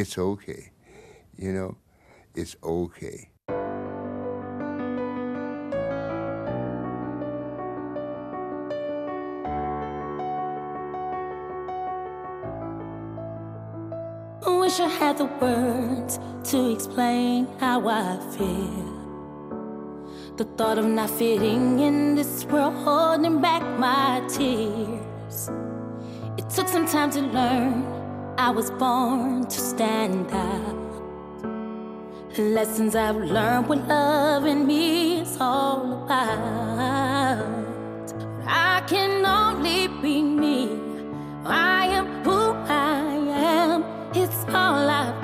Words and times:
it's 0.00 0.16
okay. 0.16 0.72
You 1.36 1.52
know, 1.52 1.76
it's 2.34 2.56
okay. 2.62 3.28
I 14.42 14.58
wish 14.58 14.80
I 14.80 14.88
had 14.88 15.18
the 15.18 15.26
words 15.26 16.18
to 16.50 16.70
explain 16.72 17.46
how 17.58 17.86
I 17.86 18.18
feel. 18.36 18.96
The 20.36 20.44
thought 20.56 20.78
of 20.78 20.86
not 20.86 21.10
fitting 21.10 21.80
in 21.80 22.14
this 22.14 22.46
world 22.46 22.74
holding 22.84 23.42
back 23.42 23.62
my 23.78 24.22
tears. 24.28 25.50
It 26.38 26.48
took 26.48 26.68
some 26.68 26.86
time 26.86 27.10
to 27.10 27.20
learn 27.20 27.99
I 28.40 28.48
was 28.48 28.70
born 28.70 29.44
to 29.44 29.60
stand 29.60 30.30
out. 30.32 30.78
Lessons 32.38 32.96
I've 32.96 33.16
learned 33.16 33.68
what 33.68 33.86
love 33.86 34.44
me 34.44 35.20
is 35.20 35.36
all 35.38 36.04
about. 36.04 37.36
I 38.46 38.82
can 38.86 39.26
only 39.26 39.88
be 39.88 40.22
me. 40.22 40.80
I 41.44 41.84
am 41.88 42.06
who 42.24 42.54
I 42.66 43.12
am. 43.28 43.84
It's 44.14 44.42
all 44.48 44.88
I've 44.88 45.19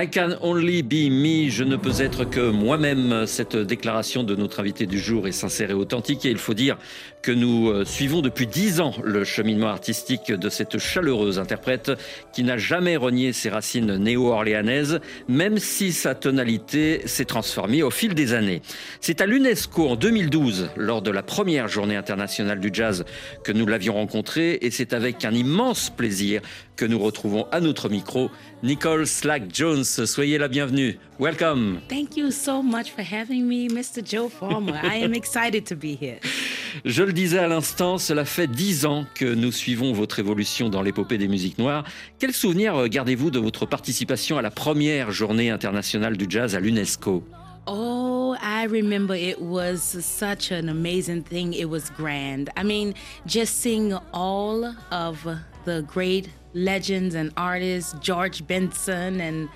I 0.00 0.08
can 0.08 0.38
only 0.40 0.82
be 0.82 1.10
me, 1.10 1.50
je 1.50 1.62
ne 1.62 1.76
peux 1.76 2.00
être 2.00 2.24
que 2.24 2.48
moi-même. 2.48 3.26
Cette 3.26 3.54
déclaration 3.54 4.22
de 4.22 4.34
notre 4.34 4.60
invité 4.60 4.86
du 4.86 4.98
jour 4.98 5.28
est 5.28 5.32
sincère 5.32 5.70
et 5.70 5.74
authentique 5.74 6.24
et 6.24 6.30
il 6.30 6.38
faut 6.38 6.54
dire 6.54 6.78
que 7.20 7.32
nous 7.32 7.68
euh, 7.68 7.84
suivons 7.84 8.22
depuis 8.22 8.46
dix 8.46 8.80
ans 8.80 8.94
le 9.04 9.24
cheminement 9.24 9.68
artistique 9.68 10.32
de 10.32 10.48
cette 10.48 10.78
chaleureuse 10.78 11.38
interprète 11.38 11.92
qui 12.32 12.44
n'a 12.44 12.56
jamais 12.56 12.96
renié 12.96 13.34
ses 13.34 13.50
racines 13.50 13.96
néo-orléanaises, 13.96 15.00
même 15.28 15.58
si 15.58 15.92
sa 15.92 16.14
tonalité 16.14 17.02
s'est 17.04 17.26
transformée 17.26 17.82
au 17.82 17.90
fil 17.90 18.14
des 18.14 18.32
années. 18.32 18.62
C'est 19.02 19.20
à 19.20 19.26
l'UNESCO 19.26 19.86
en 19.86 19.96
2012, 19.96 20.70
lors 20.76 21.02
de 21.02 21.10
la 21.10 21.22
première 21.22 21.68
journée 21.68 21.96
internationale 21.96 22.60
du 22.60 22.70
jazz, 22.72 23.04
que 23.44 23.52
nous 23.52 23.66
l'avions 23.66 23.94
rencontrée 23.94 24.58
et 24.62 24.70
c'est 24.70 24.94
avec 24.94 25.26
un 25.26 25.32
immense 25.32 25.90
plaisir 25.90 26.40
que 26.80 26.86
nous 26.86 26.98
retrouvons 26.98 27.46
à 27.52 27.60
notre 27.60 27.90
micro 27.90 28.30
Nicole 28.62 29.06
Slack 29.06 29.54
Jones. 29.54 29.84
Soyez 29.84 30.38
la 30.38 30.48
bienvenue. 30.48 30.98
Welcome. 31.18 31.80
Thank 31.90 32.16
you 32.16 32.30
so 32.30 32.62
much 32.62 32.90
for 32.92 33.04
having 33.04 33.46
me, 33.46 33.68
Mr. 33.68 34.02
Joe 34.02 34.30
Farmer. 34.30 34.80
I 34.82 35.04
am 35.04 35.12
excited 35.12 35.66
to 35.66 35.76
be 35.76 35.94
here. 36.00 36.20
Je 36.86 37.02
le 37.02 37.12
disais 37.12 37.38
à 37.38 37.48
l'instant, 37.48 37.98
cela 37.98 38.24
fait 38.24 38.46
dix 38.46 38.86
ans 38.86 39.04
que 39.14 39.26
nous 39.26 39.52
suivons 39.52 39.92
votre 39.92 40.20
évolution 40.20 40.70
dans 40.70 40.80
l'épopée 40.80 41.18
des 41.18 41.28
musiques 41.28 41.58
noires. 41.58 41.84
Quel 42.18 42.32
souvenir 42.32 42.88
gardez-vous 42.88 43.30
de 43.30 43.38
votre 43.38 43.66
participation 43.66 44.38
à 44.38 44.42
la 44.42 44.50
première 44.50 45.10
journée 45.10 45.50
internationale 45.50 46.16
du 46.16 46.24
jazz 46.30 46.54
à 46.54 46.60
l'UNESCO? 46.60 47.22
Oh, 47.66 48.34
I 48.40 48.64
remember 48.64 49.14
it 49.14 49.38
was 49.38 49.80
such 49.82 50.50
an 50.50 50.70
amazing 50.70 51.24
thing. 51.24 51.52
It 51.52 51.68
was 51.68 51.90
grand. 51.94 52.48
I 52.56 52.62
mean, 52.64 52.94
just 53.26 53.60
seeing 53.60 53.92
all 54.14 54.64
of 54.90 55.26
the 55.66 55.82
great 55.82 56.30
legends 56.52 57.14
and 57.14 57.32
artists, 57.36 57.94
George 58.00 58.46
Benson, 58.46 59.20
and 59.20 59.48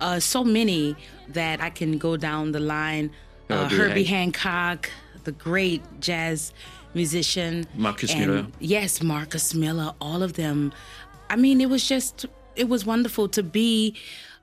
uh, 0.00 0.20
so 0.20 0.44
many 0.44 0.96
that 1.28 1.60
I 1.60 1.70
can 1.70 1.98
go 1.98 2.16
down 2.16 2.52
the 2.52 2.60
line. 2.60 3.10
Uh, 3.50 3.68
Herbie 3.68 4.04
Hancock. 4.04 4.86
Hancock, 4.86 4.90
the 5.24 5.32
great 5.32 5.82
jazz 6.00 6.52
musician. 6.94 7.66
Marcus 7.74 8.12
and- 8.12 8.20
Miller. 8.26 8.46
Yes, 8.60 9.02
Marcus 9.02 9.54
Miller, 9.54 9.94
all 10.00 10.22
of 10.22 10.34
them. 10.34 10.72
I 11.30 11.36
mean, 11.36 11.60
it 11.60 11.68
was 11.68 11.86
just, 11.88 12.26
it 12.56 12.68
was 12.68 12.84
wonderful 12.86 13.28
to 13.30 13.42
be 13.42 13.96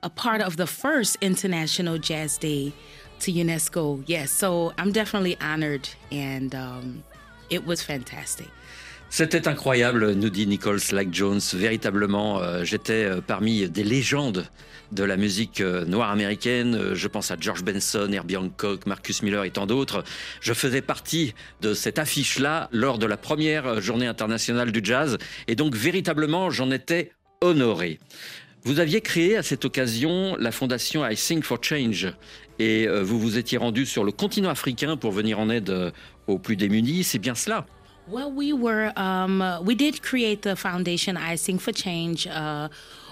a 0.04 0.10
part 0.10 0.42
of 0.42 0.58
the 0.58 0.68
first 0.68 1.18
International 1.22 1.98
Jazz 1.98 2.38
Day 2.38 2.74
to 3.20 3.32
UNESCO. 3.32 4.04
Yes, 4.08 4.32
so 4.32 4.74
I'm 4.78 4.92
definitely 4.92 5.38
honored 5.40 5.88
and 6.12 6.54
um, 6.56 7.04
it 7.50 7.66
was 7.66 7.84
fantastic. 7.84 8.48
C'était 9.14 9.50
incroyable, 9.50 10.14
nous 10.14 10.30
dit 10.30 10.48
Nicole 10.48 10.80
Slack 10.80 11.10
Jones. 11.14 11.42
Véritablement, 11.54 12.42
euh, 12.42 12.64
j'étais 12.64 13.04
euh, 13.04 13.20
parmi 13.20 13.70
des 13.70 13.84
légendes 13.84 14.48
de 14.94 15.04
la 15.04 15.18
musique 15.18 15.60
euh, 15.60 15.84
noire 15.84 16.12
américaine. 16.12 16.94
Je 16.94 17.08
pense 17.10 17.30
à 17.30 17.36
George 17.38 17.62
Benson, 17.62 18.10
Herbie 18.10 18.38
Hancock, 18.38 18.86
Marcus 18.86 19.22
Miller 19.22 19.44
et 19.44 19.52
tant 19.52 19.66
d'autres. 19.66 20.06
Je 20.40 20.54
faisais 20.54 20.82
partie 20.82 21.34
de 21.60 21.74
cette 21.74 22.00
affiche-là 22.00 22.70
lors 22.72 23.00
de 23.00 23.06
la 23.06 23.18
première 23.18 23.82
journée 23.82 24.08
internationale 24.08 24.72
du 24.72 24.80
jazz. 24.82 25.18
Et 25.50 25.56
donc, 25.56 25.76
véritablement, 25.76 26.50
j'en 26.50 26.72
étais 26.72 27.12
honoré. 27.42 28.00
Vous 28.64 28.80
aviez 28.80 29.02
créé 29.02 29.36
à 29.36 29.44
cette 29.44 29.66
occasion 29.66 30.38
la 30.40 30.54
fondation 30.54 31.06
I 31.06 31.18
Sing 31.18 31.44
for 31.44 31.62
Change 31.62 32.08
et 32.60 32.88
vous 32.88 33.20
vous 33.20 33.38
étiez 33.38 33.58
rendu 33.58 33.86
sur 33.88 34.04
le 34.04 34.12
continent 34.12 34.52
africain 34.52 34.96
pour 34.96 35.12
venir 35.12 35.40
en 35.40 35.50
aide 35.50 35.92
aux 36.28 36.38
plus 36.38 36.56
démunis. 36.56 37.04
C'est 37.04 37.18
bien 37.18 37.34
cela 37.34 37.66
Well, 38.08 38.32
we 38.32 38.52
were, 38.52 38.92
um, 38.96 39.42
uh, 39.42 39.62
we 39.62 39.76
did 39.76 40.02
create 40.02 40.42
the 40.42 40.56
foundation 40.56 41.18
I 41.18 41.36
Sing 41.36 41.60
for 41.60 41.72
Change. 41.72 42.28
Uh, 42.28 42.70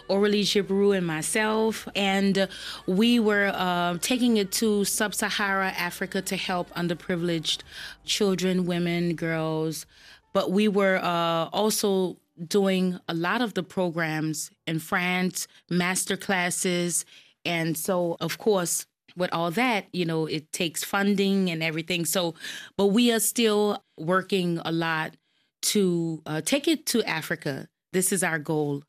Aurelie 0.10 0.42
Gibrou 0.42 0.98
and 0.98 1.06
myself, 1.06 1.88
and 1.96 2.48
we 2.88 3.20
were 3.20 3.52
uh, 3.54 4.00
taking 4.02 4.38
it 4.38 4.52
to 4.54 4.84
sub 4.84 5.14
Sahara 5.14 5.70
Africa 5.78 6.20
to 6.24 6.36
help 6.36 6.72
underprivileged 6.72 7.62
children, 8.06 8.66
women, 8.66 9.14
girls. 9.14 9.86
But 10.34 10.52
we 10.52 10.68
were 10.68 10.98
uh, 10.98 11.50
also 11.54 12.18
doing 12.48 13.00
a 13.08 13.14
lot 13.14 13.42
of 13.44 13.54
the 13.54 13.62
programs 13.62 14.50
in 14.66 14.80
France, 14.80 15.48
master 15.70 16.18
classes. 16.18 17.06
And 17.46 17.78
so, 17.78 18.18
of 18.20 18.40
course, 18.40 18.88
with 19.20 19.32
all 19.34 19.52
that, 19.52 19.86
you 19.94 20.06
know, 20.06 20.26
it 20.26 20.52
takes 20.52 20.84
funding 20.84 21.50
and 21.50 21.62
everything. 21.62 22.06
So, 22.06 22.36
but 22.78 22.88
we 22.88 23.12
are 23.12 23.20
still 23.20 23.84
working 23.98 24.60
a 24.66 24.72
lot 24.72 25.16
to 25.62 26.22
uh, 26.26 26.42
take 26.42 26.68
it 26.68 26.86
to 26.88 27.04
Africa. 27.04 27.68
This 27.94 28.12
is 28.12 28.24
our 28.24 28.40
goal. 28.40 28.84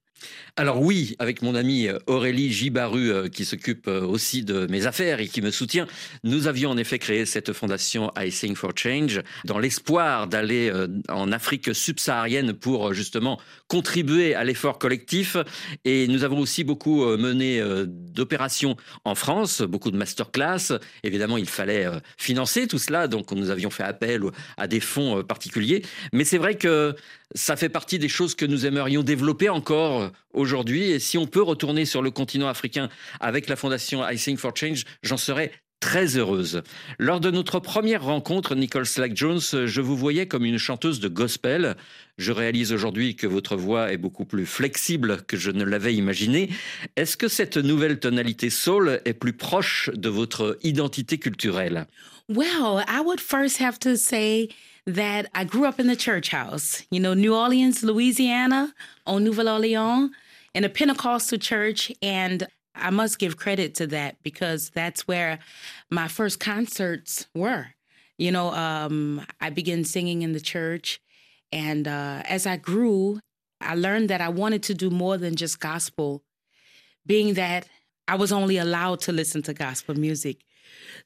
Alors 0.57 0.83
oui, 0.83 1.17
avec 1.19 1.43
mon 1.43 1.55
amie 1.55 1.89
euh, 1.89 1.99
Aurélie 2.07 2.53
Gibaru, 2.53 3.11
euh, 3.11 3.29
qui 3.29 3.45
s'occupe 3.45 3.89
euh, 3.89 4.03
aussi 4.03 4.45
de 4.45 4.67
mes 4.67 4.87
affaires 4.87 5.21
et 5.21 5.29
qui 5.29 5.41
me 5.43 5.51
soutient, 5.51 5.87
nous 6.25 6.49
avions 6.49 6.71
en 6.71 6.77
effet 6.77 6.99
créé 6.99 7.25
cette 7.25 7.53
fondation 7.53 8.11
I 8.19 8.31
for 8.55 8.73
Change 8.77 9.23
dans 9.45 9.59
l'espoir 9.59 10.27
d'aller 10.27 10.73
en 11.09 11.33
Afrique 11.33 11.75
subsaharienne 11.75 12.53
pour 12.53 12.95
justement 12.95 13.39
contribuer 13.69 14.35
à 14.35 14.45
l'effort 14.45 14.79
collectif. 14.79 15.37
Et 15.85 16.09
nous 16.09 16.25
avons 16.25 16.39
aussi 16.39 16.65
beaucoup 16.65 17.05
mené 17.17 17.63
d'opérations 17.87 18.77
en 19.05 19.15
France, 19.15 19.63
beaucoup 19.63 19.91
de 19.91 19.97
masterclass. 19.97 20.79
Évidemment, 21.03 21.37
il 21.37 21.49
fallait 21.49 21.87
financer 22.17 22.67
tout 22.67 22.79
cela, 22.79 23.09
donc 23.09 23.31
nous 23.33 23.51
avions 23.51 23.71
fait 23.71 23.83
appel 23.83 24.23
à 24.57 24.67
des 24.67 24.81
fonds 24.81 25.23
particuliers. 25.23 25.83
Mais 26.13 26.25
c'est 26.25 26.39
vrai 26.39 26.57
que 26.57 26.95
ça 27.35 27.57
fait 27.57 27.69
partie 27.69 27.99
des 27.99 28.09
choses 28.09 28.35
que 28.35 28.45
nous 28.45 28.67
aimerions 28.67 29.03
développer 29.03 29.49
encore 29.49 30.10
aujourd'hui. 30.33 30.91
Et 30.91 30.99
si 30.99 31.19
on 31.19 31.27
peut 31.27 31.43
retourner 31.43 31.85
sur 31.85 32.03
le 32.03 32.11
continent 32.11 32.49
africain 32.49 32.89
avec 33.21 33.49
la 33.49 33.57
fondation 33.57 34.09
I 34.09 34.19
Sing 34.19 34.37
for 34.37 34.57
Change, 34.57 34.85
j'en 35.03 35.17
serais 35.17 35.53
très 35.81 36.19
heureuse. 36.19 36.63
Lors 36.99 37.21
de 37.21 37.31
notre 37.31 37.59
première 37.59 38.05
rencontre, 38.05 38.55
Nicole 38.55 38.87
Slack 38.87 39.17
Jones, 39.17 39.41
je 39.41 39.81
vous 39.81 39.97
voyais 39.97 40.27
comme 40.27 40.45
une 40.45 40.59
chanteuse 40.59 41.01
de 41.01 41.09
gospel. 41.09 41.75
Je 42.19 42.33
réalise 42.33 42.73
aujourd'hui 42.73 43.17
que 43.17 43.27
votre 43.27 43.57
voix 43.57 43.91
est 43.91 43.97
beaucoup 43.97 44.27
plus 44.27 44.45
flexible 44.45 45.23
que 45.27 45.39
je 45.39 45.51
ne 45.51 45.65
l'avais 45.65 45.95
imaginé. 45.95 46.51
Est-ce 46.97 47.17
que 47.17 47.29
cette 47.29 47.57
nouvelle 47.57 47.99
tonalité 47.99 48.51
soul 48.51 49.01
est 49.07 49.15
plus 49.15 49.33
proche 49.33 49.89
de 49.95 50.11
votre 50.11 50.59
identité 50.63 51.19
culturelle? 51.19 51.87
Well, 52.31 52.85
I 52.87 53.01
would 53.01 53.21
first 53.21 53.57
have 53.57 53.77
to 53.81 53.97
say 53.97 54.51
that 54.87 55.29
I 55.35 55.43
grew 55.43 55.65
up 55.65 55.81
in 55.81 55.89
the 55.89 55.97
church 55.97 56.29
house, 56.29 56.87
you 56.89 57.01
know, 57.01 57.13
New 57.13 57.35
Orleans, 57.35 57.83
Louisiana, 57.83 58.73
on 59.05 59.25
Nouvelle 59.25 59.49
Orleans, 59.49 60.13
in 60.55 60.63
a 60.63 60.69
Pentecostal 60.69 61.39
church. 61.39 61.91
And 62.01 62.47
I 62.73 62.91
must 62.91 63.19
give 63.19 63.37
credit 63.37 63.75
to 63.77 63.89
that 63.89 64.23
because 64.23 64.71
that's 64.71 65.09
where 65.09 65.41
my 65.91 66.07
first 66.07 66.39
concerts 66.39 67.27
were. 67.35 67.67
You 68.17 68.31
know, 68.31 68.53
um, 68.53 69.27
I 69.41 69.51
began 69.51 69.83
singing 69.83 70.23
in 70.23 70.33
the 70.33 70.41
church. 70.41 71.01
And 71.51 71.89
uh, 71.89 72.23
as 72.29 72.47
I 72.47 72.59
grew, 72.59 73.19
I 73.61 73.75
learned 73.75 74.09
that 74.11 74.21
I 74.21 74.29
wanted 74.29 74.63
to 74.65 74.75
do 74.75 74.89
more 74.89 75.19
than 75.19 75.35
just 75.35 75.59
gospel, 75.59 76.23
being 77.05 77.35
that 77.35 77.67
I 78.07 78.15
was 78.15 78.31
only 78.31 78.57
allowed 78.57 79.01
to 79.01 79.13
listen 79.13 79.43
to 79.43 79.53
gospel 79.53 79.97
music. 79.97 80.45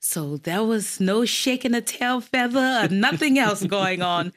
So 0.00 0.37
there 0.37 0.62
was 0.64 1.00
no 1.00 1.25
shaking 1.25 1.75
a 1.75 1.81
tail 1.81 2.20
feather 2.20 2.84
or 2.84 2.88
nothing 2.88 3.38
else 3.38 3.64
going 3.64 4.02
on. 4.02 4.32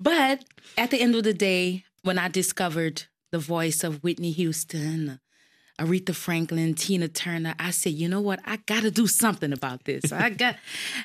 But 0.00 0.44
at 0.76 0.90
the 0.90 1.00
end 1.00 1.14
of 1.14 1.24
the 1.24 1.34
day, 1.34 1.84
when 2.02 2.18
I 2.18 2.28
discovered 2.28 3.04
the 3.32 3.38
voice 3.38 3.82
of 3.82 4.02
Whitney 4.02 4.30
Houston, 4.32 5.20
Aretha 5.78 6.14
Franklin, 6.14 6.74
Tina 6.74 7.08
Turner, 7.08 7.54
I 7.58 7.70
said, 7.70 7.92
you 7.92 8.08
know 8.08 8.20
what? 8.20 8.40
I 8.44 8.56
got 8.58 8.82
to 8.82 8.90
do 8.90 9.06
something 9.06 9.52
about 9.52 9.84
this. 9.84 10.12
I 10.12 10.30
got, 10.44 10.56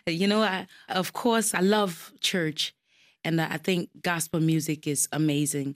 you 0.05 0.27
know, 0.27 0.41
I, 0.41 0.67
of 0.89 1.13
course, 1.13 1.53
I 1.53 1.59
love 1.59 2.13
church 2.21 2.73
and 3.23 3.41
I 3.41 3.57
think 3.57 3.89
gospel 4.01 4.39
music 4.39 4.87
is 4.87 5.07
amazing. 5.11 5.75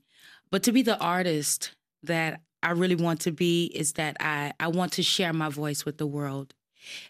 But 0.51 0.63
to 0.63 0.71
be 0.71 0.81
the 0.81 0.97
artist 0.99 1.75
that 2.03 2.41
I 2.63 2.71
really 2.71 2.95
want 2.95 3.21
to 3.21 3.31
be 3.31 3.65
is 3.65 3.93
that 3.93 4.17
I, 4.19 4.53
I 4.59 4.67
want 4.67 4.93
to 4.93 5.03
share 5.03 5.33
my 5.33 5.49
voice 5.49 5.85
with 5.85 5.97
the 5.97 6.07
world 6.07 6.53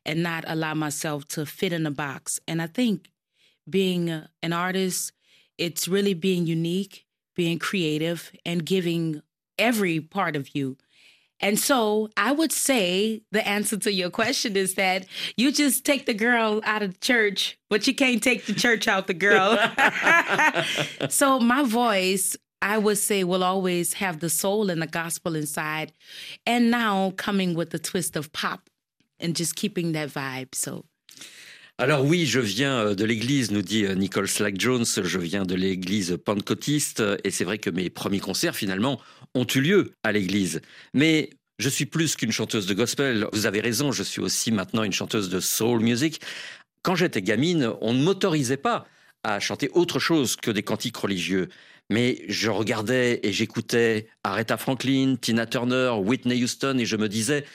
and 0.05 0.23
not 0.23 0.43
allow 0.47 0.73
myself 0.73 1.27
to 1.29 1.45
fit 1.45 1.73
in 1.73 1.85
a 1.85 1.91
box. 1.91 2.39
And 2.47 2.61
I 2.61 2.67
think 2.67 3.09
being 3.69 4.23
an 4.41 4.53
artist, 4.53 5.11
it's 5.57 5.87
really 5.87 6.13
being 6.13 6.45
unique, 6.45 7.05
being 7.35 7.59
creative, 7.59 8.31
and 8.45 8.65
giving 8.65 9.21
every 9.57 9.99
part 9.99 10.35
of 10.35 10.55
you. 10.55 10.77
And 11.41 11.59
so 11.59 12.09
I 12.15 12.31
would 12.31 12.51
say 12.51 13.21
the 13.31 13.45
answer 13.45 13.77
to 13.77 13.91
your 13.91 14.09
question 14.09 14.55
is 14.55 14.75
that 14.75 15.05
you 15.35 15.51
just 15.51 15.85
take 15.85 16.05
the 16.05 16.13
girl 16.13 16.61
out 16.63 16.81
of 16.81 16.93
the 16.93 16.99
church, 16.99 17.57
but 17.69 17.85
you 17.87 17.93
can't 17.93 18.23
take 18.23 18.45
the 18.45 18.53
church 18.53 18.87
out 18.87 19.07
the 19.07 19.13
girl. 19.13 19.57
so 21.09 21.39
my 21.39 21.63
voice, 21.63 22.37
I 22.61 22.77
would 22.77 22.97
say, 22.97 23.23
will 23.25 23.43
always 23.43 23.93
have 23.93 24.21
the 24.21 24.29
soul 24.29 24.69
and 24.69 24.81
the 24.81 24.87
gospel 24.87 25.35
inside. 25.35 25.91
And 26.45 26.71
now 26.71 27.11
coming 27.17 27.53
with 27.53 27.71
the 27.71 27.79
twist 27.79 28.15
of 28.15 28.31
pop 28.31 28.69
and 29.25 29.35
just 29.35 29.55
keeping 29.55 29.93
that 29.93 30.07
vibe. 30.07 30.49
Alors 31.77 32.05
oui, 32.05 32.25
je 32.25 32.39
viens 32.39 32.79
euh, 32.79 32.95
de 32.95 33.03
l'église, 33.03 33.51
nous 33.51 33.61
dit 33.61 33.85
euh, 33.85 33.95
Nicole 33.95 34.29
Slack 34.29 34.59
Jones, 34.59 34.85
je 34.85 35.19
viens 35.19 35.43
de 35.43 35.55
l'église 35.55 36.17
pentecôtiste, 36.23 37.03
et 37.23 37.31
c'est 37.31 37.43
vrai 37.43 37.57
que 37.57 37.69
mes 37.69 37.89
premiers 37.89 38.21
concerts 38.21 38.55
finalement 38.55 39.01
ont 39.33 39.45
eu 39.55 39.59
lieu 39.59 39.91
à 40.03 40.13
l'église. 40.13 40.61
Mais 40.93 41.31
je 41.59 41.69
suis 41.69 41.85
plus 41.85 42.15
qu'une 42.15 42.31
chanteuse 42.31 42.65
de 42.65 42.73
gospel, 42.73 43.27
vous 43.33 43.45
avez 43.45 43.59
raison, 43.59 43.91
je 43.91 44.03
suis 44.03 44.21
aussi 44.21 44.51
maintenant 44.51 44.83
une 44.83 44.93
chanteuse 44.93 45.29
de 45.29 45.39
soul 45.41 45.81
music. 45.81 46.21
Quand 46.81 46.95
j'étais 46.95 47.21
gamine, 47.21 47.71
on 47.81 47.93
ne 47.93 48.03
m'autorisait 48.03 48.57
pas 48.57 48.85
à 49.23 49.39
chanter 49.39 49.69
autre 49.73 49.99
chose 49.99 50.35
que 50.35 50.51
des 50.51 50.63
cantiques 50.63 50.97
religieux. 50.97 51.49
Mais 51.89 52.23
je 52.27 52.49
regardais 52.49 53.19
et 53.23 53.31
j'écoutais 53.31 54.07
Aretha 54.23 54.57
Franklin, 54.57 55.15
Tina 55.19 55.45
Turner, 55.45 55.93
Whitney 55.97 56.43
Houston, 56.43 56.77
et 56.77 56.85
je 56.85 56.95
me 56.95 57.09
disais, 57.09 57.45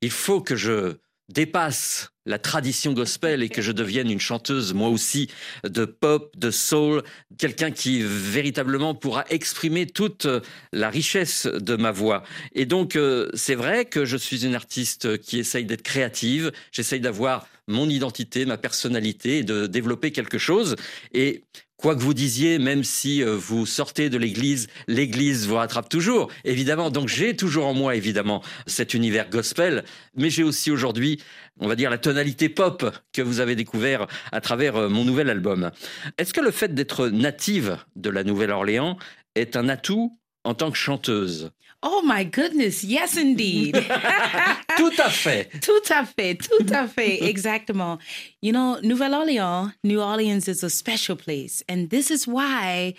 il 0.00 0.10
faut 0.10 0.40
que 0.40 0.56
je 0.56 0.96
dépasse 1.30 2.10
la 2.26 2.38
tradition 2.38 2.92
gospel 2.92 3.42
et 3.42 3.48
que 3.48 3.62
je 3.62 3.72
devienne 3.72 4.10
une 4.10 4.20
chanteuse 4.20 4.74
moi 4.74 4.88
aussi 4.88 5.28
de 5.64 5.84
pop, 5.84 6.32
de 6.36 6.50
soul, 6.50 7.02
quelqu'un 7.38 7.70
qui 7.70 8.02
véritablement 8.02 8.94
pourra 8.94 9.24
exprimer 9.30 9.86
toute 9.86 10.26
la 10.72 10.90
richesse 10.90 11.46
de 11.46 11.76
ma 11.76 11.92
voix. 11.92 12.22
Et 12.54 12.66
donc 12.66 12.96
euh, 12.96 13.30
c'est 13.34 13.54
vrai 13.54 13.84
que 13.84 14.04
je 14.04 14.16
suis 14.16 14.44
une 14.44 14.54
artiste 14.54 15.18
qui 15.18 15.38
essaye 15.38 15.64
d'être 15.64 15.82
créative, 15.82 16.52
j'essaye 16.72 17.00
d'avoir 17.00 17.46
mon 17.66 17.88
identité, 17.88 18.44
ma 18.44 18.58
personnalité 18.58 19.38
et 19.38 19.44
de 19.44 19.66
développer 19.66 20.10
quelque 20.10 20.38
chose. 20.38 20.76
Et 21.14 21.44
quoi 21.80 21.94
que 21.94 22.00
vous 22.00 22.14
disiez, 22.14 22.58
même 22.58 22.84
si 22.84 23.24
euh, 23.24 23.34
vous 23.34 23.66
sortez 23.66 24.10
de 24.10 24.18
l'église, 24.18 24.68
l'église 24.86 25.46
vous 25.48 25.56
rattrape 25.56 25.88
toujours, 25.88 26.30
évidemment. 26.44 26.90
Donc 26.90 27.08
j'ai 27.08 27.34
toujours 27.34 27.66
en 27.66 27.74
moi, 27.74 27.96
évidemment, 27.96 28.42
cet 28.66 28.94
univers 28.94 29.30
gospel, 29.30 29.84
mais 30.14 30.30
j'ai 30.30 30.42
aussi 30.42 30.70
aujourd'hui, 30.70 31.22
on 31.58 31.68
va 31.68 31.76
dire, 31.76 31.90
la 31.90 31.98
tonalité 31.98 32.48
pop 32.48 32.84
que 33.12 33.22
vous 33.22 33.40
avez 33.40 33.56
découvert 33.56 34.06
à 34.30 34.40
travers 34.40 34.76
euh, 34.76 34.88
mon 34.88 35.04
nouvel 35.04 35.30
album. 35.30 35.70
Est-ce 36.18 36.34
que 36.34 36.40
le 36.40 36.50
fait 36.50 36.74
d'être 36.74 37.08
native 37.08 37.78
de 37.96 38.10
la 38.10 38.24
Nouvelle-Orléans 38.24 38.98
est 39.34 39.56
un 39.56 39.68
atout 39.68 40.18
en 40.44 40.54
tant 40.54 40.70
que 40.70 40.78
chanteuse? 40.78 41.50
Oh 41.82 42.02
my 42.02 42.24
goodness, 42.24 42.84
yes 42.84 43.16
indeed. 43.16 43.74
tout 44.76 44.92
à 44.98 45.08
fait. 45.08 45.48
Tout 45.60 45.82
à 45.88 46.04
fait, 46.04 46.34
tout 46.36 46.66
à 46.70 46.86
fait, 46.86 47.22
exactement. 47.22 47.98
You 48.42 48.52
know, 48.52 48.78
Nouvelle-Orléans, 48.82 49.72
New 49.82 50.00
Orleans 50.00 50.46
is 50.46 50.62
a 50.62 50.68
special 50.68 51.16
place. 51.16 51.62
And 51.68 51.88
this 51.88 52.10
is 52.10 52.26
why 52.26 52.94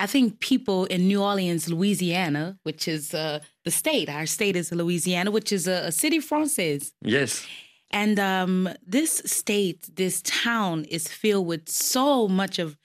I 0.00 0.06
think 0.06 0.40
people 0.40 0.86
in 0.86 1.08
New 1.08 1.22
Orleans, 1.22 1.68
Louisiana, 1.68 2.56
which 2.62 2.88
is 2.88 3.12
uh, 3.12 3.40
the 3.64 3.70
state, 3.70 4.08
our 4.08 4.26
state 4.26 4.56
is 4.56 4.72
Louisiana, 4.72 5.30
which 5.30 5.52
is 5.52 5.68
a, 5.68 5.86
a 5.86 5.92
city 5.92 6.20
française. 6.20 6.92
Yes. 7.02 7.46
And 7.90 8.18
um, 8.18 8.70
this 8.86 9.22
state, 9.26 9.94
this 9.94 10.22
town 10.22 10.84
is 10.84 11.06
filled 11.08 11.46
with 11.46 11.68
so 11.68 12.26
much 12.28 12.58
of 12.58 12.78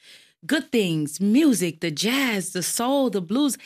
good 0.45 0.71
things 0.71 1.19
music, 1.21 1.79
the 1.79 1.91
jazz, 1.91 2.51
the 2.51 2.63
soul, 2.63 3.09
the 3.09 3.21
blues. 3.21 3.57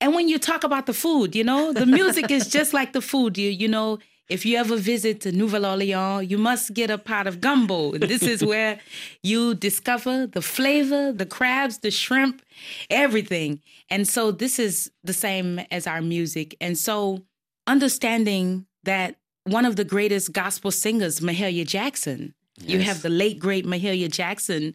And 0.00 0.14
when 0.14 0.28
you 0.28 0.38
talk 0.38 0.64
about 0.64 0.86
the 0.86 0.94
food, 0.94 1.34
you 1.34 1.44
know, 1.44 1.72
the 1.72 1.86
music 1.86 2.30
is 2.30 2.48
just 2.58 2.72
like 2.72 2.92
the 2.92 3.00
food. 3.00 3.36
You, 3.36 3.50
you 3.50 3.68
know, 3.68 3.98
if 4.28 4.44
you 4.44 4.58
ever 4.58 4.76
visit 4.76 5.24
Nouvelle 5.26 5.66
Orleans, 5.66 6.30
you 6.30 6.38
must 6.38 6.74
get 6.74 6.90
a 6.90 6.98
pot 6.98 7.26
of 7.26 7.40
gumbo. 7.40 7.92
This 7.92 8.22
is 8.22 8.44
where 8.52 8.78
you 9.22 9.54
discover 9.54 10.26
the 10.26 10.42
flavor, 10.42 11.12
the 11.12 11.26
crabs, 11.26 11.78
the 11.78 11.90
shrimp, 11.90 12.42
everything. 12.90 13.60
And 13.88 14.06
so 14.06 14.30
this 14.30 14.58
is 14.58 14.90
the 15.02 15.14
same 15.14 15.60
as 15.70 15.86
our 15.86 16.02
music. 16.02 16.56
And 16.60 16.76
so 16.76 17.24
understanding 17.66 18.66
that 18.84 19.16
one 19.44 19.64
of 19.64 19.76
the 19.76 19.84
greatest 19.84 20.32
gospel 20.32 20.70
singers, 20.70 21.20
Mahalia 21.20 21.66
Jackson, 21.66 22.34
yes. 22.58 22.70
you 22.70 22.80
have 22.82 23.02
the 23.02 23.08
late, 23.08 23.38
great 23.38 23.66
Mahalia 23.66 24.10
Jackson, 24.10 24.74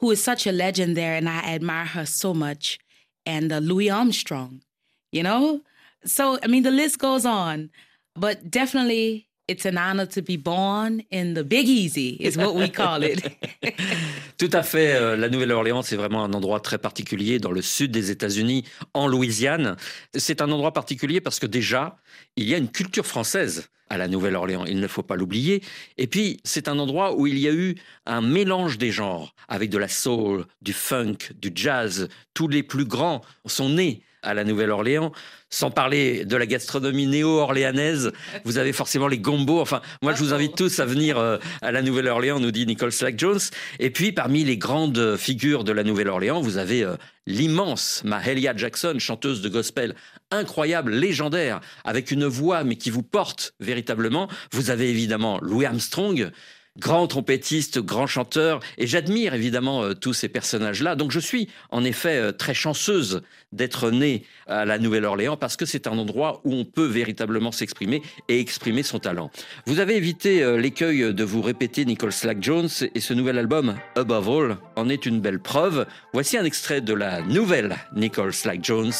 who 0.00 0.10
is 0.10 0.22
such 0.22 0.46
a 0.46 0.52
legend 0.52 0.96
there, 0.96 1.14
and 1.14 1.28
I 1.28 1.38
admire 1.54 1.84
her 1.84 2.06
so 2.06 2.34
much 2.34 2.78
and 3.26 3.52
uh, 3.52 3.58
Louis 3.58 3.90
Armstrong, 3.90 4.62
you 5.12 5.22
know? 5.22 5.62
So, 6.04 6.38
I 6.42 6.46
mean, 6.46 6.62
the 6.62 6.70
list 6.70 6.98
goes 6.98 7.26
on, 7.26 7.70
but 8.14 8.50
definitely 8.50 9.28
it's 9.50 9.66
an 9.66 9.76
honor 9.76 10.06
to 10.06 10.22
be 10.22 10.36
born 10.36 11.02
in 11.10 11.34
the 11.34 11.42
Big 11.42 11.66
Easy, 11.66 12.16
is 12.20 12.36
what 12.36 12.54
we 12.54 12.70
call 12.70 13.02
it. 13.02 13.20
Tout 14.38 14.50
à 14.52 14.62
fait. 14.62 14.94
Euh, 14.94 15.16
la 15.16 15.28
Nouvelle-Orléans, 15.28 15.82
c'est 15.82 15.96
vraiment 15.96 16.22
un 16.22 16.32
endroit 16.32 16.60
très 16.60 16.78
particulier 16.78 17.38
dans 17.40 17.50
le 17.50 17.60
sud 17.60 17.90
des 17.90 18.10
États-Unis, 18.10 18.64
en 18.94 19.08
Louisiane. 19.08 19.76
C'est 20.14 20.40
un 20.40 20.50
endroit 20.52 20.72
particulier 20.72 21.20
parce 21.20 21.40
que 21.40 21.46
déjà, 21.46 21.96
il 22.36 22.48
y 22.48 22.54
a 22.54 22.58
une 22.58 22.70
culture 22.70 23.06
française 23.06 23.68
à 23.92 23.98
la 23.98 24.06
Nouvelle-Orléans, 24.06 24.66
il 24.66 24.78
ne 24.78 24.86
faut 24.86 25.02
pas 25.02 25.16
l'oublier. 25.16 25.64
Et 25.98 26.06
puis, 26.06 26.40
c'est 26.44 26.68
un 26.68 26.78
endroit 26.78 27.16
où 27.16 27.26
il 27.26 27.38
y 27.38 27.48
a 27.48 27.52
eu 27.52 27.74
un 28.06 28.20
mélange 28.20 28.78
des 28.78 28.92
genres, 28.92 29.34
avec 29.48 29.68
de 29.68 29.78
la 29.78 29.88
soul, 29.88 30.46
du 30.62 30.72
funk, 30.72 31.16
du 31.34 31.50
jazz. 31.52 32.08
Tous 32.32 32.46
les 32.46 32.62
plus 32.62 32.84
grands 32.84 33.20
sont 33.46 33.68
nés 33.68 34.04
à 34.22 34.34
la 34.34 34.44
Nouvelle-Orléans. 34.44 35.12
Sans 35.48 35.70
parler 35.70 36.24
de 36.24 36.36
la 36.36 36.46
gastronomie 36.46 37.06
néo-orléanaise, 37.06 38.12
vous 38.44 38.58
avez 38.58 38.72
forcément 38.72 39.08
les 39.08 39.18
gombos. 39.18 39.60
Enfin, 39.60 39.80
moi, 40.00 40.14
je 40.14 40.22
vous 40.22 40.32
invite 40.32 40.56
tous 40.56 40.78
à 40.78 40.84
venir 40.84 41.18
euh, 41.18 41.38
à 41.60 41.72
la 41.72 41.82
Nouvelle-Orléans, 41.82 42.38
nous 42.38 42.52
dit 42.52 42.66
Nicole 42.66 42.92
Slack 42.92 43.18
Jones. 43.18 43.40
Et 43.80 43.90
puis, 43.90 44.12
parmi 44.12 44.44
les 44.44 44.56
grandes 44.56 45.16
figures 45.16 45.64
de 45.64 45.72
la 45.72 45.82
Nouvelle-Orléans, 45.82 46.40
vous 46.40 46.56
avez 46.56 46.84
euh, 46.84 46.94
l'immense 47.26 48.02
Mahalia 48.04 48.56
Jackson, 48.56 48.96
chanteuse 48.98 49.42
de 49.42 49.48
gospel 49.48 49.94
incroyable, 50.30 50.92
légendaire, 50.92 51.60
avec 51.84 52.10
une 52.10 52.26
voix 52.26 52.62
mais 52.64 52.76
qui 52.76 52.90
vous 52.90 53.02
porte 53.02 53.54
véritablement. 53.60 54.28
Vous 54.52 54.70
avez 54.70 54.88
évidemment 54.88 55.38
Louis 55.42 55.66
Armstrong, 55.66 56.30
grand 56.78 57.06
trompettiste, 57.06 57.80
grand 57.80 58.06
chanteur, 58.06 58.60
et 58.78 58.86
j'admire 58.86 59.34
évidemment 59.34 59.82
euh, 59.82 59.94
tous 59.94 60.12
ces 60.12 60.28
personnages-là. 60.28 60.94
Donc 60.94 61.10
je 61.10 61.20
suis 61.20 61.48
en 61.70 61.84
effet 61.84 62.16
euh, 62.16 62.32
très 62.32 62.54
chanceuse 62.54 63.22
d'être 63.52 63.90
née 63.90 64.24
à 64.46 64.64
la 64.64 64.78
Nouvelle-Orléans 64.78 65.36
parce 65.36 65.56
que 65.56 65.66
c'est 65.66 65.86
un 65.86 65.98
endroit 65.98 66.40
où 66.44 66.54
on 66.54 66.64
peut 66.64 66.86
véritablement 66.86 67.52
s'exprimer 67.52 68.02
et 68.28 68.38
exprimer 68.38 68.82
son 68.82 68.98
talent. 69.00 69.30
Vous 69.66 69.80
avez 69.80 69.96
évité 69.96 70.42
euh, 70.42 70.56
l'écueil 70.56 71.12
de 71.12 71.24
vous 71.24 71.42
répéter 71.42 71.84
Nicole 71.84 72.12
Slack 72.12 72.42
Jones 72.42 72.68
et 72.94 73.00
ce 73.00 73.14
nouvel 73.14 73.38
album 73.38 73.76
Above 73.96 74.28
All 74.28 74.56
en 74.76 74.88
est 74.88 75.06
une 75.06 75.20
belle 75.20 75.40
preuve. 75.40 75.86
Voici 76.12 76.36
un 76.38 76.44
extrait 76.44 76.80
de 76.80 76.94
la 76.94 77.22
nouvelle 77.22 77.76
Nicole 77.94 78.32
Slack 78.32 78.64
Jones, 78.64 78.92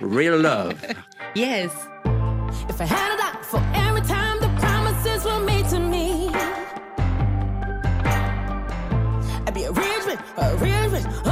Real 0.00 0.40
Love. 0.40 0.74
Yes. 1.36 1.70
A 10.40 10.54
real. 10.58 11.27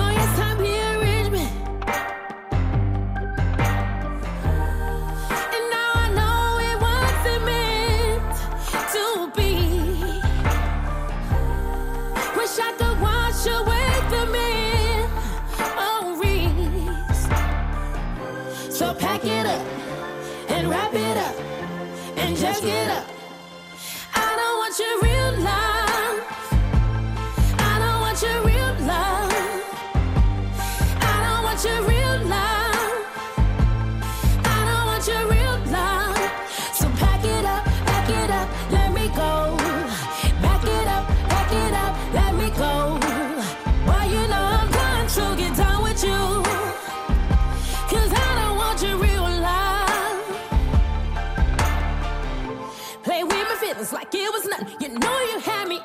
You 54.79 54.91
know 54.91 55.21
you 55.33 55.39
had 55.39 55.69
me 55.69 55.81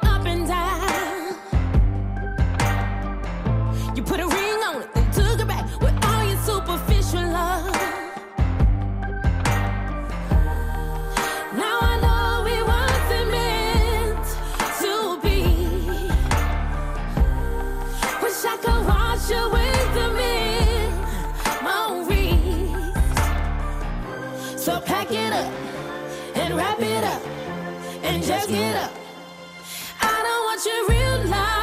real 30.87 31.23
love. 31.25 31.61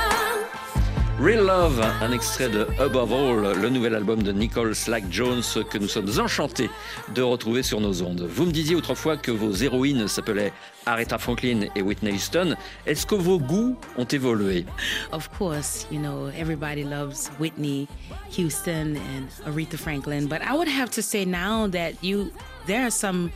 Real 1.21 1.47
Love, 1.47 1.81
un 2.00 2.12
extrait 2.12 2.49
de 2.49 2.64
Above 2.78 3.12
All, 3.12 3.61
le 3.61 3.69
nouvel 3.71 3.97
album 3.97 4.23
de 4.23 4.31
Nicole 4.31 4.73
Slack 4.73 5.02
Jones 5.11 5.43
que 5.69 5.76
nous 5.76 5.88
sommes 5.88 6.09
enchantés 6.21 6.71
de 7.12 7.23
retrouver 7.23 7.64
sur 7.64 7.81
nos 7.81 8.02
ondes. 8.02 8.23
Vous 8.23 8.47
me 8.47 8.52
disiez 8.52 8.76
autrefois 8.76 9.17
que 9.17 9.33
vos 9.33 9.52
héroïnes 9.52 10.07
s'appelaient 10.07 10.52
Aretha 10.87 11.19
Franklin 11.19 11.62
et 11.75 11.83
Whitney 11.83 12.12
Houston. 12.12 12.55
Est-ce 12.87 13.05
que 13.05 13.17
vos 13.17 13.40
goûts 13.40 13.76
ont 13.97 14.05
évolué? 14.05 14.64
Of 15.12 15.28
course, 15.37 15.88
you 15.90 15.99
know, 15.99 16.28
everybody 16.38 16.85
loves 16.85 17.33
Whitney 17.40 17.88
Houston 18.37 18.97
and 18.97 19.28
Aretha 19.45 19.76
Franklin, 19.76 20.28
but 20.28 20.40
I 20.40 20.55
would 20.57 20.69
have 20.69 20.90
to 20.90 21.02
say 21.02 21.25
now 21.25 21.67
that 21.69 21.95
you 22.00 22.31
there 22.67 22.87
are 22.87 22.93
some 22.93 23.33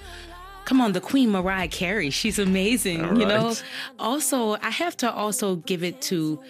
come 0.64 0.80
on, 0.80 0.92
the 0.92 1.00
Queen 1.00 1.30
Mariah 1.30 1.68
Carey, 1.68 2.10
she's 2.10 2.38
amazing, 2.38 3.04
All 3.04 3.18
you 3.18 3.26
know. 3.26 3.54
Also, 3.98 4.56
I 4.62 4.70
have 4.70 4.96
to 4.98 5.12
also 5.12 5.56
give 5.56 5.82
it 5.82 6.00
to 6.02 6.40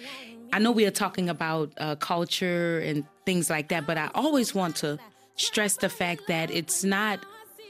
I 0.53 0.59
know 0.59 0.71
we 0.71 0.85
are 0.85 0.91
talking 0.91 1.29
about 1.29 1.71
uh, 1.77 1.95
culture 1.95 2.77
and 2.79 3.05
things 3.25 3.49
like 3.49 3.69
that, 3.69 3.87
but 3.87 3.97
I 3.97 4.11
always 4.13 4.53
want 4.53 4.75
to 4.77 4.99
stress 5.35 5.77
the 5.77 5.89
fact 5.89 6.27
that 6.27 6.51
it's 6.51 6.83
not 6.83 7.25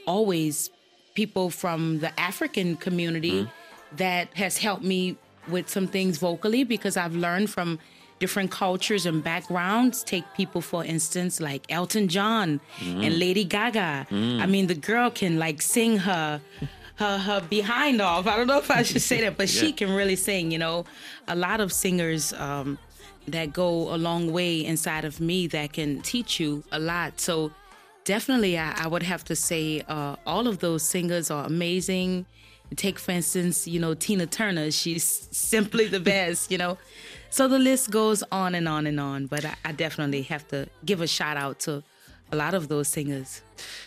always 0.06 0.68
people 1.14 1.48
from 1.48 2.00
the 2.00 2.20
African 2.20 2.76
community 2.76 3.48
that 3.96 4.34
has 4.36 4.58
helped 4.58 4.84
me 4.84 5.16
with 5.48 5.70
some 5.70 5.86
things 5.86 6.18
vocally 6.18 6.62
because 6.62 6.98
I've 6.98 7.16
learned 7.16 7.48
from 7.48 7.78
different 8.18 8.50
cultures 8.50 9.06
and 9.06 9.22
backgrounds. 9.22 10.02
Take 10.02 10.24
people, 10.34 10.60
for 10.60 10.84
instance, 10.84 11.40
like 11.40 11.64
Elton 11.70 12.08
John 12.08 12.60
and 12.80 13.18
Lady 13.18 13.44
Gaga. 13.44 14.06
I 14.10 14.46
mean, 14.46 14.66
the 14.66 14.74
girl 14.74 15.10
can 15.10 15.38
like 15.38 15.62
sing 15.62 15.98
her. 15.98 16.40
Her, 16.96 17.18
her 17.18 17.40
behind 17.40 18.00
off. 18.00 18.28
I 18.28 18.36
don't 18.36 18.46
know 18.46 18.58
if 18.58 18.70
I 18.70 18.84
should 18.84 19.02
say 19.02 19.20
that, 19.22 19.36
but 19.36 19.48
she 19.48 19.72
can 19.72 19.92
really 19.92 20.14
sing. 20.14 20.52
You 20.52 20.58
know, 20.58 20.84
a 21.26 21.34
lot 21.34 21.60
of 21.60 21.72
singers 21.72 22.32
um, 22.34 22.78
that 23.26 23.52
go 23.52 23.92
a 23.92 23.98
long 23.98 24.32
way 24.32 24.64
inside 24.64 25.04
of 25.04 25.18
me 25.18 25.48
that 25.48 25.72
can 25.72 26.02
teach 26.02 26.38
you 26.38 26.62
a 26.70 26.78
lot. 26.78 27.18
So 27.18 27.50
definitely 28.04 28.56
I, 28.56 28.84
I 28.84 28.86
would 28.86 29.02
have 29.02 29.24
to 29.24 29.34
say 29.34 29.82
uh, 29.88 30.14
all 30.24 30.46
of 30.46 30.60
those 30.60 30.84
singers 30.84 31.32
are 31.32 31.44
amazing 31.44 32.26
take 32.76 32.98
for 32.98 33.12
instance 33.12 33.68
you 33.68 33.78
know 33.78 33.94
tina 33.94 34.26
turner 34.26 34.70
she's 34.70 35.04
simply 35.30 35.86
the 35.86 36.00
best 36.00 36.50
you 36.50 36.58
know 36.58 36.76
so 37.34 37.48
the 37.48 37.58
list 37.58 37.90
goes 37.90 38.22
on 38.30 38.54
and 38.54 38.68
on 38.68 38.86
and 38.86 39.00
on 39.00 39.26
but 39.26 39.44
I, 39.44 39.54
I 39.64 39.72
definitely 39.72 40.22
have 40.22 40.46
to 40.48 40.66
give 40.84 41.00
a 41.00 41.06
shout 41.06 41.36
out 41.36 41.58
to 41.66 41.82
a 42.32 42.36
lot 42.36 42.54
of 42.54 42.68
those 42.68 42.86
singers 42.86 43.42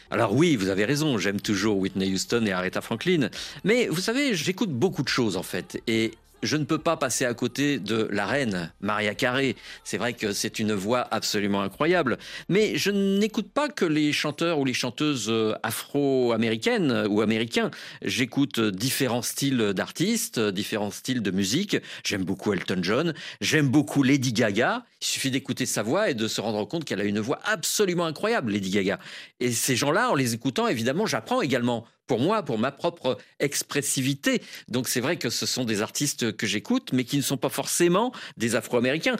Alors 0.09 0.33
oui, 0.33 0.55
vous 0.55 0.69
avez 0.69 0.85
raison, 0.85 1.17
j'aime 1.17 1.41
toujours 1.41 1.77
Whitney 1.77 2.09
Houston 2.13 2.45
et 2.45 2.53
Aretha 2.53 2.81
Franklin. 2.81 3.29
Mais 3.65 3.87
vous 3.87 3.99
savez, 3.99 4.35
j'écoute 4.35 4.71
beaucoup 4.71 5.03
de 5.03 5.09
choses 5.09 5.35
en 5.35 5.43
fait. 5.43 5.81
Et 5.87 6.13
je 6.43 6.57
ne 6.57 6.63
peux 6.63 6.77
pas 6.77 6.97
passer 6.97 7.25
à 7.25 7.33
côté 7.33 7.79
de 7.79 8.07
la 8.11 8.25
reine, 8.25 8.71
Maria 8.81 9.15
Carey. 9.15 9.55
C'est 9.83 9.97
vrai 9.97 10.13
que 10.13 10.33
c'est 10.33 10.59
une 10.59 10.73
voix 10.73 11.07
absolument 11.11 11.61
incroyable. 11.61 12.17
Mais 12.49 12.77
je 12.77 12.91
n'écoute 12.91 13.51
pas 13.51 13.69
que 13.69 13.85
les 13.85 14.13
chanteurs 14.13 14.59
ou 14.59 14.65
les 14.65 14.73
chanteuses 14.73 15.29
euh, 15.29 15.53
afro-américaines 15.63 17.05
ou 17.09 17.21
américains. 17.21 17.71
J'écoute 18.01 18.59
différents 18.59 19.21
styles 19.21 19.73
d'artistes, 19.73 20.39
différents 20.39 20.91
styles 20.91 21.21
de 21.21 21.31
musique. 21.31 21.77
J'aime 22.03 22.23
beaucoup 22.23 22.53
Elton 22.53 22.79
John. 22.81 23.13
J'aime 23.41 23.69
beaucoup 23.69 24.03
Lady 24.03 24.33
Gaga. 24.33 24.85
Il 25.01 25.07
suffit 25.07 25.31
d'écouter 25.31 25.65
sa 25.65 25.83
voix 25.83 26.09
et 26.09 26.13
de 26.13 26.27
se 26.27 26.41
rendre 26.41 26.65
compte 26.65 26.85
qu'elle 26.85 27.01
a 27.01 27.05
une 27.05 27.19
voix 27.19 27.39
absolument 27.45 28.05
incroyable, 28.05 28.51
Lady 28.51 28.69
Gaga. 28.69 28.99
Et 29.39 29.51
ces 29.51 29.75
gens-là, 29.75 30.11
en 30.11 30.15
les 30.15 30.33
écoutant, 30.33 30.67
évidemment, 30.67 31.05
j'apprends 31.05 31.41
également 31.41 31.85
pour 32.07 32.19
moi, 32.19 32.43
pour 32.43 32.57
ma 32.57 32.71
propre 32.71 33.17
expressivité. 33.39 34.41
Donc 34.67 34.87
c'est 34.87 35.01
vrai 35.01 35.17
que 35.17 35.29
ce 35.29 35.45
sont 35.45 35.65
des 35.65 35.81
artistes 35.81 36.35
que 36.35 36.47
j'écoute, 36.47 36.91
mais 36.93 37.03
qui 37.03 37.17
ne 37.17 37.21
sont 37.21 37.37
pas 37.37 37.49
forcément 37.49 38.13
des 38.37 38.55
Afro-Américains. 38.55 39.17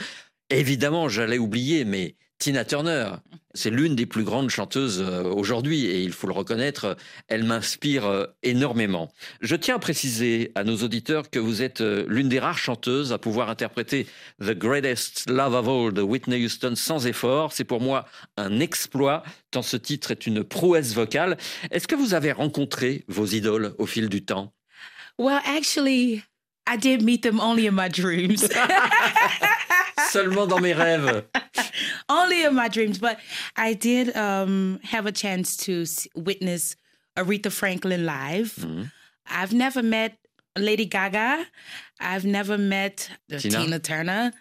Évidemment, 0.50 1.10
j'allais 1.10 1.38
oublier, 1.38 1.84
mais 1.84 2.16
Tina 2.40 2.64
Turner, 2.66 3.14
c'est 3.56 3.72
l'une 3.72 3.96
des 3.96 4.06
plus 4.06 4.24
grandes 4.24 4.52
chanteuses 4.52 5.02
euh, 5.02 5.24
aujourd'hui 5.24 5.86
et 5.86 6.04
il 6.04 6.14
faut 6.14 6.28
le 6.28 6.34
reconnaître, 6.34 6.96
elle 7.28 7.44
m'inspire 7.44 8.06
euh, 8.06 8.26
énormément. 8.44 9.12
Je 9.42 9.56
tiens 9.56 9.78
à 9.78 9.80
préciser 9.80 10.52
à 10.54 10.64
nos 10.64 10.78
auditeurs 10.78 11.32
que 11.32 11.40
vous 11.40 11.64
êtes 11.64 11.82
euh, 11.82 12.06
l'une 12.08 12.30
des 12.30 12.38
rares 12.38 12.60
chanteuses 12.60 13.12
à 13.12 13.18
pouvoir 13.18 13.50
interpréter 13.50 14.06
The 14.40 14.52
Greatest 14.52 15.28
Love 15.30 15.56
of 15.56 15.68
All 15.68 15.94
de 15.94 16.02
Whitney 16.04 16.46
Houston 16.46 16.74
sans 16.76 17.08
effort. 17.08 17.54
C'est 17.54 17.64
pour 17.64 17.82
moi 17.82 18.06
un 18.38 18.60
exploit 18.60 19.24
tant 19.50 19.64
ce 19.64 19.78
titre 19.78 20.12
est 20.12 20.28
une 20.28 20.44
prouesse 20.44 20.94
vocale. 20.94 21.38
Est-ce 21.72 21.88
que 21.88 21.96
vous 21.96 22.14
avez 22.14 22.32
rencontré 22.32 23.04
vos 23.08 23.26
idoles 23.26 23.74
au 23.80 23.88
fil 23.88 24.10
du 24.10 24.24
temps? 24.24 24.54
Well 25.18 25.42
actually 25.46 26.24
i 26.70 26.78
did 26.78 27.02
meet 27.02 27.24
them 27.24 27.40
only 27.40 27.66
in 27.68 27.72
my 27.72 27.90
dreams 27.90 28.48
Seulement 30.10 30.48
dans 30.48 30.60
mes 30.62 30.74
rêves. 30.74 31.24
only 32.10 32.44
in 32.46 32.54
my 32.56 32.68
dreams 32.68 32.98
but 33.00 33.20
i 33.56 33.74
did 33.74 34.16
um, 34.16 34.80
have 34.84 35.06
a 35.06 35.12
chance 35.12 35.58
to 35.58 35.86
witness 36.16 36.76
aretha 37.18 37.52
franklin 37.52 38.06
live. 38.06 38.66
I've 39.30 39.52
never 39.54 39.84
met 39.84 40.18
lady 40.58 40.86
gaga. 40.86 41.46
I've 42.00 42.26
never 42.26 42.58
met 42.58 43.10
Tina? 43.30 43.58
tina 43.58 43.80
turner. 43.80 44.32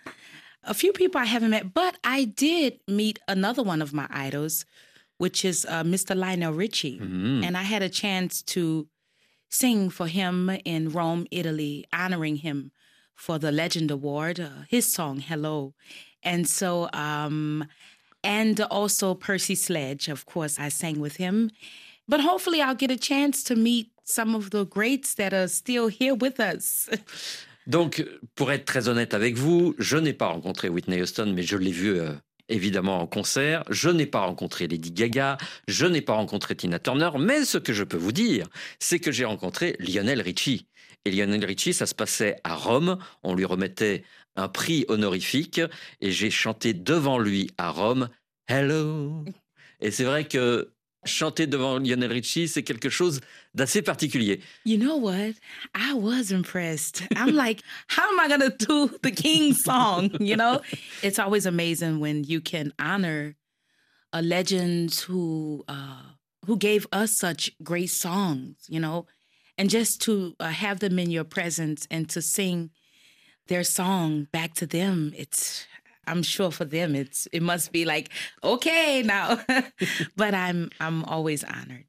A 0.63 0.75
few 0.75 0.93
people 0.93 1.21
i 1.21 1.25
haven't 1.25 1.51
met 1.51 1.73
but 1.75 1.97
i 2.05 2.25
did 2.25 2.81
meet 2.89 3.19
another 3.29 3.63
one 3.63 3.83
of 3.83 3.93
my 3.93 4.07
idols 4.11 4.65
which 5.19 5.45
is 5.45 5.65
uh, 5.69 5.83
mr 5.83 6.15
lionel 6.17 6.53
richie. 6.53 6.99
And 7.01 7.57
i 7.57 7.63
had 7.63 7.83
a 7.83 7.89
chance 7.89 8.43
to 8.55 8.87
sing 9.51 9.91
for 9.91 10.07
him 10.07 10.51
in 10.65 10.91
rome 10.91 11.27
italy 11.31 11.85
honoring 11.93 12.37
him 12.37 12.73
for 13.17 13.39
the 13.39 13.51
legend 13.51 13.91
award 13.91 14.39
uh, 14.39 14.51
his 14.69 14.93
song 14.93 15.19
hello. 15.19 15.75
And 16.23 16.47
so 16.47 16.89
um 16.93 17.67
and 18.23 18.61
also 18.71 19.15
percy 19.15 19.55
sledge 19.55 20.09
of 20.09 20.27
course 20.27 20.59
i 20.59 20.69
sang 20.69 21.01
with 21.01 21.17
him. 21.17 21.51
But 22.09 22.21
hopefully 22.21 22.61
i'll 22.61 22.75
get 22.75 22.91
a 22.91 22.97
chance 22.97 23.43
to 23.45 23.57
meet 23.57 23.91
some 24.05 24.37
of 24.37 24.51
the 24.51 24.65
greats 24.65 25.15
that 25.15 25.33
are 25.35 25.49
still 25.49 25.89
here 25.89 26.15
with 26.15 26.39
us. 26.39 26.89
Donc, 27.67 28.07
pour 28.37 28.53
être 28.53 28.65
très 28.65 28.89
honnête 28.89 29.13
avec 29.13 29.37
vous, 29.37 29.75
je 29.79 29.97
n'ai 29.97 30.13
pas 30.13 30.29
rencontré 30.29 30.69
Whitney 30.69 31.03
Houston, 31.03 31.33
mais 31.35 31.43
je 31.43 31.57
l'ai 31.57 31.73
vu 31.73 31.99
euh, 31.99 32.13
évidemment 32.49 33.01
en 33.01 33.07
concert. 33.07 33.65
Je 33.71 33.89
n'ai 33.89 34.07
pas 34.07 34.21
rencontré 34.21 34.69
Lady 34.69 34.93
Gaga, 34.93 35.37
je 35.67 35.87
n'ai 35.87 36.01
pas 36.01 36.15
rencontré 36.15 36.55
Tina 36.55 36.79
Turner, 36.79 37.11
mais 37.19 37.45
ce 37.45 37.59
que 37.59 37.73
je 37.73 37.83
peux 37.83 37.97
vous 37.97 38.13
dire, 38.13 38.47
c'est 38.79 39.01
que 39.01 39.11
j'ai 39.11 39.25
rencontré 39.25 39.77
Lionel 39.81 40.21
Richie. 40.21 40.69
Et 41.07 41.11
Lionel 41.13 41.45
Richie, 41.45 41.73
ça 41.73 41.87
se 41.87 41.95
passait 41.95 42.35
à 42.43 42.57
Rome. 42.57 42.99
On 43.23 43.37
lui 43.37 43.45
remettait 43.45 44.03
un 44.35 44.49
prix 44.49 44.85
honorifique 44.89 45.61
et 46.01 46.11
j'ai 46.11 46.31
chanté 46.31 46.75
devant 46.75 47.21
lui 47.21 47.49
à 47.59 47.71
Rome 47.71 48.09
Hello. 48.49 49.25
Et 49.81 49.93
c'est 49.93 50.03
vrai 50.03 50.27
que 50.27 50.73
chanter 51.05 51.47
devant 51.47 51.79
Lionel 51.79 52.11
Richie, 52.11 52.49
c'est 52.49 52.65
quelque 52.65 52.89
chose 52.89 53.21
d'assez 53.55 53.83
particulier. 53.83 54.41
You 54.65 54.79
know 54.79 54.97
what? 54.97 55.35
I 55.77 55.93
was 55.95 56.33
impressed. 56.33 57.05
I'm 57.15 57.37
like, 57.37 57.63
how 57.87 58.03
am 58.13 58.19
I 58.19 58.27
going 58.27 58.41
to 58.41 58.67
do 58.67 58.91
the 59.05 59.13
King's 59.13 59.63
song? 59.63 60.11
You 60.19 60.35
know, 60.35 60.61
it's 61.05 61.21
always 61.21 61.47
amazing 61.47 62.01
when 62.01 62.25
you 62.25 62.41
can 62.41 62.73
honor 62.81 63.37
a 64.13 64.23
legend 64.23 64.93
who 65.07 65.65
uh, 65.69 66.03
who 66.47 66.57
gave 66.57 66.89
us 66.91 67.17
such 67.17 67.53
great 67.63 67.91
songs. 67.91 68.57
You 68.69 68.81
know, 68.81 69.07
and 69.59 69.71
just 69.71 70.01
to 70.03 70.35
uh, 70.41 70.49
have 70.49 70.81
them 70.81 70.99
in 70.99 71.11
your 71.11 71.25
presence 71.25 71.87
and 71.91 72.09
to 72.11 72.21
sing 72.21 72.71
their 73.49 73.65
song 73.65 74.27
back 74.33 74.55
to 74.55 74.67
them, 74.67 75.13
it's 75.17 75.67
I'm 76.09 76.23
sure 76.23 76.51
for 76.51 76.65
them 76.65 76.95
it's 76.95 77.29
it 77.33 77.43
must 77.43 77.73
be 77.73 77.85
like 77.85 78.11
okay 78.43 79.03
now, 79.05 79.39
but 80.17 80.35
I'm 80.35 80.71
I'm 80.81 81.05
always 81.05 81.45
honored. 81.45 81.85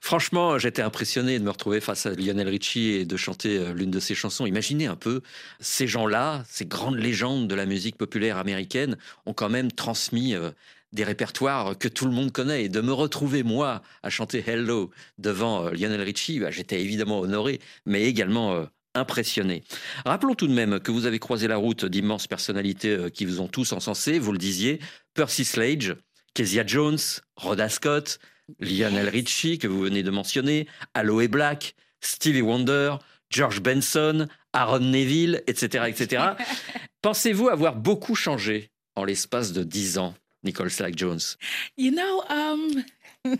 Franchement, 0.00 0.58
j'étais 0.58 0.82
impressionné 0.82 1.38
de 1.38 1.44
me 1.44 1.50
retrouver 1.50 1.80
face 1.80 2.06
à 2.06 2.10
Lionel 2.10 2.48
Richie 2.48 2.90
et 2.90 3.04
de 3.04 3.16
chanter 3.16 3.58
euh, 3.58 3.72
l'une 3.72 3.90
de 3.90 4.00
ses 4.00 4.14
chansons. 4.14 4.46
Imaginez 4.46 4.86
un 4.86 4.96
peu, 4.96 5.22
ces 5.60 5.86
gens-là, 5.86 6.44
ces 6.48 6.66
grandes 6.66 6.98
légendes 6.98 7.48
de 7.48 7.54
la 7.54 7.66
musique 7.66 7.96
populaire 7.96 8.36
américaine, 8.36 8.96
ont 9.26 9.32
quand 9.32 9.48
même 9.48 9.70
transmis 9.70 10.34
euh, 10.34 10.50
des 10.92 11.04
répertoires 11.04 11.76
que 11.78 11.88
tout 11.88 12.06
le 12.06 12.12
monde 12.12 12.32
connaît. 12.32 12.64
Et 12.64 12.68
de 12.68 12.80
me 12.80 12.92
retrouver, 12.92 13.42
moi, 13.42 13.82
à 14.02 14.10
chanter 14.10 14.44
Hello 14.46 14.90
devant 15.18 15.66
euh, 15.66 15.70
Lionel 15.72 16.02
Richie, 16.02 16.40
bah, 16.40 16.50
j'étais 16.50 16.80
évidemment 16.80 17.20
honoré, 17.20 17.60
mais 17.86 18.04
également 18.04 18.66
impressionné. 18.94 19.64
Rappelons 20.04 20.34
tout 20.34 20.46
de 20.46 20.52
même 20.52 20.80
que 20.80 20.90
vous 20.90 21.06
avez 21.06 21.18
croisé 21.18 21.48
la 21.48 21.56
route 21.56 21.84
d'immenses 21.84 22.26
personnalités 22.26 22.90
euh, 22.90 23.08
qui 23.08 23.24
vous 23.24 23.40
ont 23.40 23.48
tous 23.48 23.72
encensé, 23.72 24.18
vous 24.18 24.32
le 24.32 24.38
disiez, 24.38 24.80
Percy 25.14 25.44
Slade, 25.44 25.98
Kezia 26.34 26.66
Jones, 26.66 26.98
Rhoda 27.36 27.68
Scott, 27.68 28.18
Lionel 28.60 29.08
Richie, 29.08 29.58
que 29.58 29.68
vous 29.68 29.80
venez 29.80 30.02
de 30.02 30.10
mentionner, 30.10 30.66
Aloe 30.94 31.28
Black, 31.28 31.74
Stevie 32.00 32.42
Wonder, 32.42 32.96
George 33.30 33.60
Benson, 33.60 34.28
Aaron 34.52 34.80
Neville, 34.80 35.42
etc. 35.46 35.84
etc. 35.88 36.24
Pensez-vous 37.02 37.48
avoir 37.48 37.76
beaucoup 37.76 38.14
changé 38.14 38.70
en 38.94 39.04
l'espace 39.04 39.52
de 39.52 39.62
dix 39.62 39.96
ans, 39.96 40.14
Nicole 40.42 40.70
Slack 40.70 40.94
Jones 40.94 41.36
You 41.76 41.92
know, 41.92 42.24
um, 42.28 42.84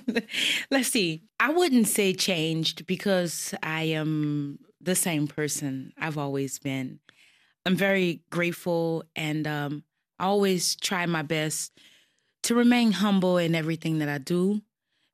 let's 0.70 0.88
see. 0.88 1.22
I 1.40 1.50
wouldn't 1.52 1.88
say 1.88 2.12
changed 2.12 2.86
because 2.86 3.54
I 3.62 3.82
am 3.84 4.58
the 4.80 4.94
same 4.94 5.26
person 5.26 5.92
I've 5.98 6.18
always 6.18 6.58
been. 6.58 7.00
I'm 7.64 7.76
very 7.76 8.22
grateful 8.30 9.04
and 9.14 9.46
um, 9.46 9.84
I 10.18 10.26
always 10.26 10.74
try 10.76 11.06
my 11.06 11.22
best 11.22 11.72
to 12.44 12.54
remain 12.54 12.92
humble 12.92 13.38
in 13.38 13.54
everything 13.54 13.98
that 13.98 14.08
I 14.08 14.18
do 14.18 14.62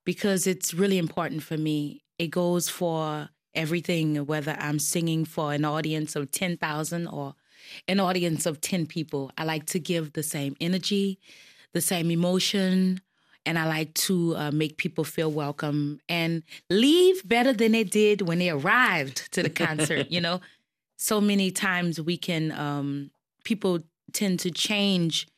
because 0.04 0.46
it's 0.46 0.72
really 0.72 0.96
important 0.96 1.42
for 1.42 1.58
me. 1.58 2.02
It 2.18 2.28
goes 2.28 2.68
for 2.68 3.28
everything, 3.54 4.26
whether 4.26 4.56
I'm 4.58 4.78
singing 4.78 5.24
for 5.24 5.52
an 5.52 5.64
audience 5.64 6.16
of 6.16 6.30
10,000 6.30 7.06
or 7.06 7.34
an 7.86 8.00
audience 8.00 8.46
of 8.46 8.60
10 8.60 8.86
people. 8.86 9.30
I 9.36 9.44
like 9.44 9.66
to 9.66 9.78
give 9.78 10.14
the 10.14 10.22
same 10.22 10.56
energy, 10.60 11.18
the 11.72 11.80
same 11.80 12.10
emotion, 12.10 13.00
and 13.46 13.58
I 13.58 13.66
like 13.66 13.94
to 13.94 14.36
uh, 14.36 14.50
make 14.50 14.76
people 14.76 15.04
feel 15.04 15.30
welcome 15.30 16.00
and 16.08 16.42
leave 16.68 17.26
better 17.26 17.52
than 17.52 17.72
they 17.72 17.84
did 17.84 18.22
when 18.22 18.38
they 18.38 18.50
arrived 18.50 19.32
to 19.32 19.42
the 19.42 19.50
concert. 19.50 20.10
you 20.10 20.20
know, 20.20 20.40
so 20.96 21.20
many 21.20 21.50
times 21.50 22.00
we 22.00 22.16
can 22.16 22.52
um, 22.52 23.10
people 23.44 23.80
tend 24.12 24.40
to 24.40 24.50
change 24.50 25.28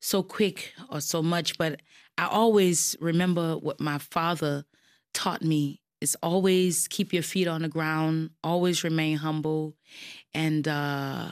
so 0.00 0.22
quick 0.22 0.72
or 0.90 1.00
so 1.00 1.22
much, 1.22 1.58
but 1.58 1.80
I 2.18 2.26
always 2.26 2.96
remember 3.00 3.56
what 3.56 3.80
my 3.80 3.98
father 3.98 4.64
taught 5.12 5.42
me 5.42 5.80
is 6.00 6.16
always 6.22 6.88
keep 6.88 7.12
your 7.12 7.22
feet 7.22 7.48
on 7.48 7.62
the 7.62 7.68
ground, 7.68 8.30
always 8.44 8.84
remain 8.84 9.16
humble, 9.16 9.74
and 10.34 10.68
uh, 10.68 11.30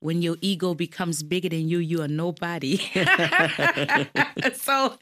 when 0.00 0.22
your 0.22 0.36
ego 0.40 0.74
becomes 0.74 1.22
bigger 1.22 1.48
than 1.48 1.68
you, 1.68 1.78
you 1.78 2.02
are 2.02 2.08
nobody. 2.08 2.76
so, 4.54 4.98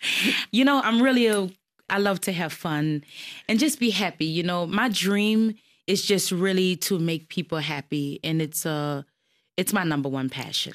you 0.52 0.64
know, 0.64 0.80
I'm 0.82 1.00
really 1.00 1.26
a, 1.28 1.48
I 1.88 1.98
love 1.98 2.20
to 2.22 2.32
have 2.32 2.52
fun 2.52 3.04
and 3.48 3.58
just 3.58 3.80
be 3.80 3.90
happy. 3.90 4.26
You 4.26 4.42
know, 4.42 4.66
my 4.66 4.88
dream 4.88 5.54
is 5.86 6.02
just 6.02 6.30
really 6.30 6.76
to 6.76 6.98
make 6.98 7.28
people 7.28 7.58
happy, 7.58 8.20
and 8.22 8.42
it's 8.42 8.66
uh, 8.66 9.02
it's 9.56 9.72
my 9.72 9.84
number 9.84 10.08
one 10.08 10.28
passion. 10.28 10.74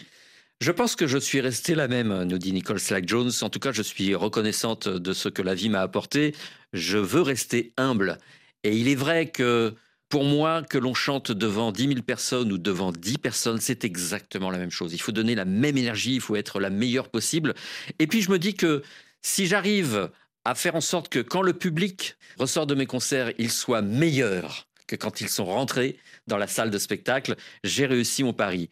Je 0.61 0.71
pense 0.71 0.95
que 0.95 1.07
je 1.07 1.17
suis 1.17 1.41
restée 1.41 1.75
la 1.75 1.89
même, 1.89 2.23
nous 2.23 2.37
dit 2.37 2.53
Nicole 2.53 2.79
Slack 2.79 3.05
Jones. 3.05 3.31
En 3.41 3.49
tout 3.49 3.59
cas, 3.59 3.73
je 3.73 3.81
suis 3.81 4.15
reconnaissante 4.15 4.87
de 4.87 5.13
ce 5.13 5.27
que 5.27 5.41
la 5.41 5.55
vie 5.55 5.67
m'a 5.67 5.81
apporté. 5.81 6.33
Je 6.71 6.97
veux 6.97 7.21
rester 7.21 7.73
humble. 7.75 8.17
Et 8.63 8.77
il 8.77 8.87
est 8.87 8.95
vrai 8.95 9.29
que 9.29 9.75
pour 10.13 10.25
moi, 10.25 10.61
que 10.61 10.77
l'on 10.77 10.93
chante 10.93 11.31
devant 11.31 11.71
10 11.71 11.87
000 11.87 12.01
personnes 12.03 12.51
ou 12.51 12.59
devant 12.59 12.91
10 12.91 13.17
personnes, 13.17 13.59
c'est 13.59 13.83
exactement 13.83 14.51
la 14.51 14.59
même 14.59 14.69
chose. 14.69 14.93
Il 14.93 15.01
faut 15.01 15.11
donner 15.11 15.33
la 15.33 15.43
même 15.43 15.75
énergie, 15.75 16.13
il 16.13 16.21
faut 16.21 16.35
être 16.35 16.59
la 16.59 16.69
meilleure 16.69 17.09
possible. 17.09 17.55
Et 17.97 18.05
puis 18.05 18.21
je 18.21 18.29
me 18.29 18.37
dis 18.37 18.53
que 18.53 18.83
si 19.23 19.47
j'arrive 19.47 20.11
à 20.45 20.53
faire 20.53 20.75
en 20.75 20.81
sorte 20.81 21.09
que 21.09 21.17
quand 21.17 21.41
le 21.41 21.53
public 21.53 22.15
ressort 22.37 22.67
de 22.67 22.75
mes 22.75 22.85
concerts, 22.85 23.31
il 23.39 23.49
soit 23.49 23.81
meilleur 23.81 24.67
que 24.85 24.95
quand 24.95 25.19
ils 25.19 25.29
sont 25.29 25.45
rentrés 25.45 25.97
dans 26.27 26.37
la 26.37 26.45
salle 26.45 26.69
de 26.69 26.77
spectacle, 26.77 27.35
j'ai 27.63 27.87
réussi 27.87 28.23
mon 28.23 28.33
pari. 28.33 28.69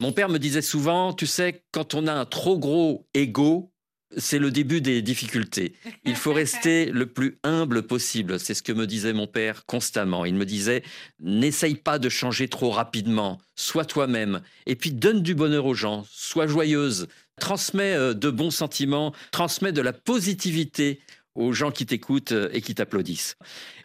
Mon 0.00 0.12
père 0.12 0.30
me 0.30 0.38
disait 0.38 0.62
souvent, 0.62 1.12
tu 1.12 1.26
sais, 1.26 1.64
quand 1.70 1.92
on 1.92 2.06
a 2.06 2.14
un 2.14 2.24
trop 2.24 2.58
gros 2.58 3.06
ego, 3.12 3.70
c'est 4.16 4.38
le 4.38 4.50
début 4.50 4.80
des 4.80 5.02
difficultés. 5.02 5.74
Il 6.04 6.16
faut 6.16 6.32
rester 6.32 6.86
le 6.92 7.06
plus 7.06 7.38
humble 7.42 7.82
possible. 7.82 8.40
C'est 8.40 8.54
ce 8.54 8.62
que 8.62 8.72
me 8.72 8.86
disait 8.86 9.12
mon 9.12 9.26
père 9.26 9.66
constamment. 9.66 10.24
Il 10.24 10.34
me 10.34 10.46
disait, 10.46 10.82
n'essaye 11.20 11.74
pas 11.74 11.98
de 11.98 12.08
changer 12.08 12.48
trop 12.48 12.70
rapidement. 12.70 13.38
Sois 13.54 13.84
toi-même. 13.84 14.40
Et 14.66 14.76
puis 14.76 14.92
donne 14.92 15.22
du 15.22 15.34
bonheur 15.34 15.66
aux 15.66 15.74
gens. 15.74 16.06
Sois 16.10 16.46
joyeuse. 16.46 17.08
Transmets 17.38 17.94
euh, 17.94 18.14
de 18.14 18.30
bons 18.30 18.50
sentiments. 18.50 19.12
Transmets 19.30 19.72
de 19.72 19.82
la 19.82 19.92
positivité 19.92 21.00
aux 21.38 21.52
gens 21.52 21.70
qui 21.70 21.86
t'écoutent 21.86 22.32
euh, 22.32 22.50
et 22.52 22.60
qui 22.60 22.74
t'applaudissent. 22.74 23.36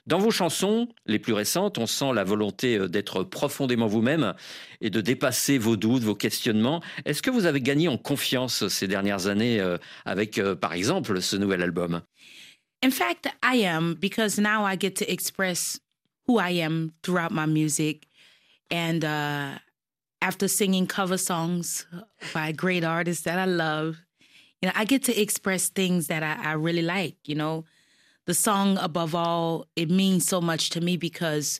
Dans 0.07 0.17
vos 0.17 0.31
chansons 0.31 0.89
les 1.05 1.19
plus 1.19 1.33
récentes, 1.33 1.77
on 1.77 1.85
sent 1.85 2.11
la 2.13 2.23
volonté 2.23 2.77
euh, 2.77 2.87
d'être 2.87 3.23
profondément 3.23 3.87
vous-même 3.87 4.33
et 4.81 4.89
de 4.89 4.99
dépasser 4.99 5.57
vos 5.57 5.77
doutes, 5.77 6.03
vos 6.03 6.15
questionnements. 6.15 6.81
Est-ce 7.05 7.21
que 7.21 7.29
vous 7.29 7.45
avez 7.45 7.61
gagné 7.61 7.87
en 7.87 7.97
confiance 7.97 8.67
ces 8.67 8.87
dernières 8.87 9.27
années 9.27 9.61
euh, 9.61 9.77
avec, 10.03 10.41
par 10.59 10.73
exemple, 10.73 11.21
ce 11.21 11.35
nouvel 11.37 11.61
album? 11.61 12.01
In 12.83 12.91
fact, 12.91 13.29
I 13.43 13.65
am 13.65 13.93
because 13.93 14.37
now 14.37 14.65
I 14.65 14.75
get 14.77 14.95
to 14.95 15.05
express 15.09 15.79
who 16.27 16.39
I 16.39 16.59
am 16.59 16.91
throughout 17.03 17.31
my 17.31 17.45
music. 17.45 18.07
And 18.71 19.05
uh, 19.05 19.59
after 20.21 20.47
singing 20.47 20.87
cover 20.87 21.17
songs 21.17 21.85
by 22.33 22.51
great 22.51 22.83
artists 22.83 23.23
that 23.23 23.37
I 23.37 23.45
love, 23.45 24.02
you 24.63 24.67
know, 24.67 24.73
I 24.77 24.85
get 24.85 25.03
to 25.03 25.21
express 25.21 25.67
things 25.67 26.07
that 26.07 26.23
I, 26.23 26.51
I 26.51 26.53
really 26.53 26.81
like. 26.81 27.17
You 27.25 27.35
know, 27.35 27.65
the 28.25 28.33
song 28.33 28.77
above 28.77 29.13
all, 29.13 29.67
it 29.75 29.89
means 29.89 30.25
so 30.25 30.39
much 30.39 30.69
to 30.69 30.79
me 30.79 30.95
because 30.95 31.59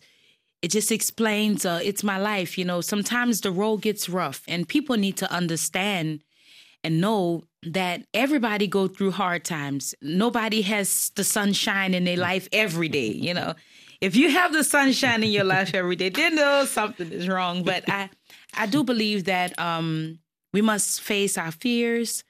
it 0.62 0.72
just 0.72 0.90
explains 0.90 1.66
uh, 1.66 1.82
it's 1.84 2.02
my 2.02 2.18
life. 2.18 2.58
You 2.58 2.64
know, 2.64 2.80
sometimes 2.80 3.42
the 3.42 3.52
road 3.52 3.82
gets 3.82 4.08
rough, 4.08 4.44
and 4.48 4.70
people 4.70 4.96
need 4.96 5.18
to 5.18 5.30
understand 5.30 6.24
and 6.82 7.02
know 7.02 7.44
that 7.64 8.04
everybody 8.14 8.68
go 8.68 8.88
through 8.88 9.12
hard 9.12 9.44
times. 9.44 9.94
Nobody 10.02 10.62
has 10.62 11.12
the 11.18 11.26
sunshine 11.26 11.94
in 11.94 12.06
their 12.06 12.16
life 12.16 12.48
every 12.54 12.88
day. 12.88 13.12
You 13.12 13.34
know, 13.34 13.54
if 14.00 14.16
you 14.16 14.32
have 14.32 14.54
the 14.54 14.64
sunshine 14.64 15.24
in 15.24 15.32
your 15.32 15.44
life 15.44 15.74
every 15.74 15.98
day, 15.98 16.08
then 16.08 16.36
know 16.36 16.64
something 16.64 17.12
is 17.12 17.28
wrong. 17.28 17.64
But 17.64 17.84
I, 17.90 18.10
I 18.54 18.66
do 18.66 18.82
believe 18.82 19.26
that 19.26 19.60
um, 19.60 20.20
we 20.54 20.62
must 20.62 21.02
face 21.02 21.38
our 21.38 21.52
fears 21.52 22.24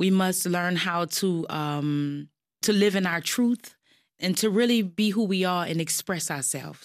we 0.00 0.10
must 0.10 0.46
learn 0.46 0.76
how 0.76 1.04
to 1.04 1.46
um, 1.50 2.28
to 2.62 2.72
live 2.72 2.96
in 2.96 3.06
our 3.06 3.20
truth 3.20 3.76
and 4.18 4.34
to 4.34 4.48
really 4.50 4.82
be 4.82 5.10
who 5.10 5.24
we 5.24 5.44
are 5.44 5.64
and 5.64 5.80
express 5.80 6.30
ourselves. 6.30 6.80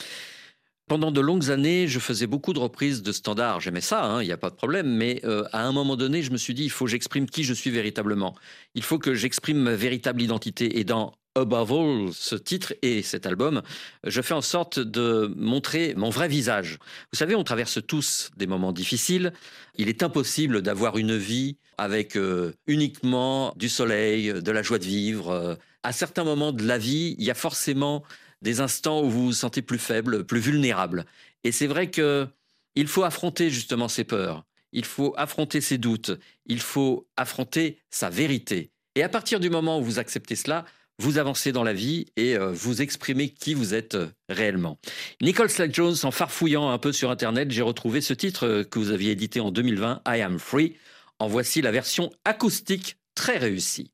Pendant 0.88 1.12
de 1.12 1.20
longues 1.20 1.50
années, 1.50 1.88
je 1.88 2.00
faisais 2.00 2.28
beaucoup 2.28 2.54
de 2.54 2.60
reprises 2.60 3.02
de 3.02 3.12
standards. 3.12 3.62
J'aimais 3.62 3.82
ça, 3.82 4.04
hein, 4.04 4.22
il 4.22 4.28
n'y 4.28 4.32
a 4.32 4.38
pas 4.38 4.52
de 4.52 4.56
problème. 4.56 4.88
Mais 4.88 5.20
euh, 5.24 5.44
à 5.52 5.66
un 5.66 5.72
moment 5.72 5.96
donné, 5.96 6.22
je 6.22 6.30
me 6.30 6.38
suis 6.38 6.54
dit, 6.54 6.64
il 6.66 6.70
faut 6.70 6.86
que 6.86 6.92
j'exprime 6.92 7.28
qui 7.28 7.44
je 7.44 7.56
suis 7.56 7.72
véritablement. 7.72 8.36
Il 8.76 8.84
faut 8.84 9.00
que 9.00 9.16
j'exprime 9.16 9.58
ma 9.58 9.76
véritable 9.76 10.22
identité. 10.22 10.78
Et 10.78 10.84
dans 10.84 11.16
Above 11.36 11.74
All, 11.74 12.14
ce 12.14 12.36
titre 12.36 12.74
et 12.82 13.02
cet 13.02 13.26
album, 13.26 13.62
je 14.06 14.22
fais 14.22 14.34
en 14.34 14.42
sorte 14.42 14.80
de 14.80 15.34
montrer 15.36 15.94
mon 15.96 16.10
vrai 16.10 16.30
visage. 16.30 16.80
Vous 17.12 17.18
savez, 17.18 17.36
on 17.36 17.44
traverse 17.44 17.80
tous 17.86 18.32
des 18.38 18.48
moments 18.48 18.72
difficiles. 18.72 19.34
Il 19.78 19.90
est 19.90 20.02
impossible 20.02 20.62
d'avoir 20.62 20.98
une 20.98 21.18
vie 21.18 21.58
avec 21.78 22.16
euh, 22.16 22.54
uniquement 22.68 23.54
du 23.58 23.68
soleil, 23.68 24.32
de 24.42 24.52
la 24.52 24.64
joie 24.64 24.80
de 24.80 24.86
vivre. 24.86 25.58
À 25.84 25.92
certains 25.92 26.24
moments 26.24 26.54
de 26.54 26.64
la 26.64 26.78
vie, 26.78 27.16
il 27.20 27.26
y 27.26 27.32
a 27.32 27.36
forcément 27.36 28.04
des 28.42 28.62
instants 28.62 29.04
où 29.04 29.10
vous 29.10 29.26
vous 29.26 29.34
sentez 29.34 29.62
plus 29.62 29.78
faible, 29.78 30.24
plus 30.24 30.40
vulnérable. 30.40 31.06
Et 31.44 31.52
c'est 31.52 31.68
vrai 31.68 31.92
que 31.92 32.28
il 32.76 32.88
faut 32.88 33.04
affronter 33.04 33.50
justement 33.50 33.88
ces 33.88 34.04
peurs. 34.04 34.46
il 34.72 34.84
faut 34.84 35.14
affronter 35.16 35.62
ses 35.62 35.78
doutes, 35.78 36.12
il 36.46 36.60
faut 36.60 37.08
affronter 37.16 37.80
sa 37.90 38.10
vérité. 38.10 38.72
Et 38.96 39.04
à 39.04 39.10
partir 39.10 39.40
du 39.40 39.50
moment 39.50 39.80
où 39.80 39.84
vous 39.84 40.00
acceptez 40.00 40.36
cela, 40.36 40.66
vous 41.00 41.18
avancez 41.18 41.52
dans 41.52 41.64
la 41.64 41.74
vie 41.74 42.06
et 42.16 42.38
euh, 42.38 42.52
vous 42.52 42.82
exprimez 42.82 43.30
qui 43.30 43.54
vous 43.54 43.74
êtes 43.74 43.96
euh, 43.96 44.08
réellement. 44.30 44.80
Nicole 45.22 45.50
Slack 45.50 45.74
Jones, 45.74 45.96
en 46.04 46.12
farfouillant 46.12 46.70
un 46.70 46.78
peu 46.78 46.92
sur 46.92 47.12
Internet, 47.12 47.52
j'ai 47.52 47.62
retrouvé 47.62 48.02
ce 48.02 48.14
titre 48.14 48.48
euh, 48.48 48.64
que 48.64 48.80
vous 48.80 48.92
aviez 48.92 49.12
édité 49.12 49.40
en 49.40 49.52
2020, 49.52 50.02
I 50.08 50.22
Am 50.22 50.40
Free. 50.40 50.76
En 51.20 51.28
voici 51.28 51.62
la 51.62 51.72
version 51.72 52.12
acoustique 52.26 52.98
très 53.16 53.38
réussie. 53.38 53.92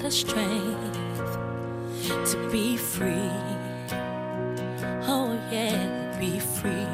Takes 0.00 0.06
a 0.06 0.10
strength 0.10 0.98
to 2.30 2.48
be 2.50 2.76
free. 2.76 3.30
Oh, 5.06 5.38
yeah, 5.52 6.16
be 6.18 6.40
free. 6.40 6.86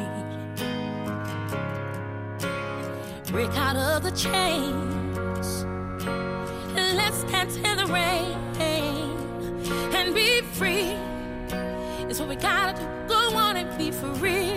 Break 3.33 3.57
out 3.57 3.77
of 3.77 4.03
the 4.03 4.11
chains. 4.11 5.65
Let's 6.75 7.23
dance 7.25 7.57
in 7.57 7.77
the 7.77 7.87
rain 7.87 8.37
and 9.95 10.15
be 10.15 10.43
free. 10.43 10.97
It's 12.09 12.21
what 12.21 12.29
we 12.29 12.37
gotta 12.37 12.79
do. 12.79 12.87
Go 13.09 13.37
on 13.37 13.57
and 13.57 13.79
be 13.79 13.91
free. 13.93 14.53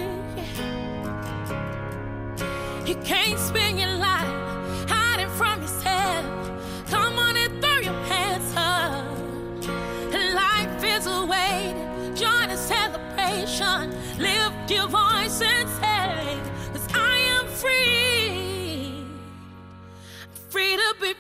You 2.85 2.95
can't 3.03 3.39
spend 3.39 3.79
your 3.79 3.95
life 3.97 4.12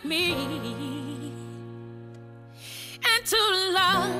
me. 0.03 0.33
And 3.05 3.25
to 3.25 3.37
love 3.73 4.11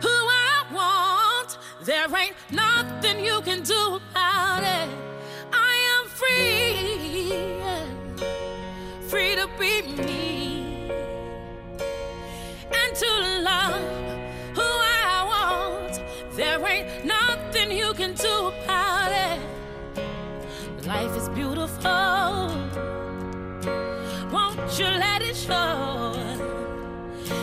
who 0.00 0.08
I 0.08 0.64
want. 0.72 1.58
There 1.84 2.06
ain't 2.16 2.36
nothing 2.50 3.24
you 3.24 3.40
can 3.42 3.62
do 3.62 4.00
about 4.10 4.62
it. 4.62 4.88
I 5.52 5.74
am 5.96 6.08
free, 6.08 7.52
free 9.08 9.34
to 9.34 9.48
be 9.58 9.82
me, 9.82 10.90
and 12.72 12.96
to 12.96 13.10
love 13.42 14.11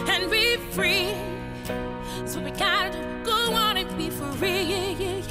and 0.07 0.29
be 0.31 0.57
free? 0.71 1.13
So 2.25 2.39
we 2.39 2.51
gotta. 2.51 3.09
Go 3.23 3.53
on 3.53 3.77
and 3.77 3.97
be 3.97 4.09
free. 4.09 5.23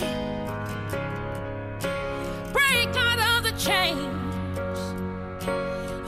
Break 2.53 2.97
out 2.97 3.21
of 3.31 3.43
the 3.45 3.53
chains. 3.59 4.79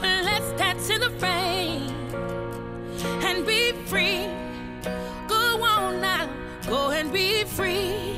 Let's 0.01 0.51
dance 0.53 0.89
in 0.89 1.01
the 1.01 1.09
rain 1.19 1.91
and 3.23 3.45
be 3.45 3.73
free. 3.87 4.27
Go 5.27 5.63
on 5.63 6.01
now, 6.01 6.29
go 6.67 6.91
and 6.91 7.11
be 7.11 7.43
free. 7.43 8.15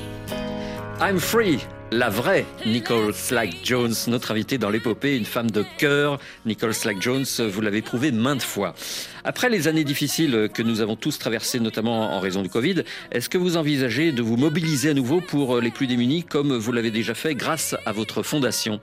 I'm 1.00 1.20
free. 1.20 1.64
La 1.94 2.10
vraie 2.10 2.48
Nicole 2.66 3.14
Slack 3.14 3.58
Jones, 3.64 3.94
notre 4.08 4.32
invitée 4.32 4.58
dans 4.58 4.72
l'épopée, 4.72 5.16
une 5.16 5.26
femme 5.26 5.52
de 5.52 5.64
cœur. 5.78 6.18
Nicole 6.44 6.74
Slack 6.74 7.00
Jones, 7.00 7.24
vous 7.48 7.62
l'avez 7.62 7.84
prouvé 7.84 8.12
maintes 8.12 8.42
fois. 8.42 8.74
Après 9.24 9.48
les 9.48 9.68
années 9.68 9.84
difficiles 9.84 10.50
que 10.52 10.64
nous 10.64 10.82
avons 10.82 10.96
tous 10.96 11.20
traversées, 11.20 11.60
notamment 11.60 12.16
en 12.16 12.20
raison 12.20 12.42
du 12.42 12.50
Covid, 12.50 12.82
est-ce 13.12 13.30
que 13.30 13.38
vous 13.38 13.58
envisagez 13.58 14.12
de 14.12 14.24
vous 14.24 14.38
mobiliser 14.38 14.90
à 14.90 14.94
nouveau 14.96 15.22
pour 15.22 15.62
les 15.62 15.70
plus 15.70 15.86
démunis, 15.86 16.24
comme 16.24 16.58
vous 16.58 16.72
l'avez 16.72 16.90
déjà 16.90 17.14
fait 17.14 17.36
grâce 17.36 17.76
à 17.86 17.92
votre 17.92 18.24
fondation? 18.24 18.82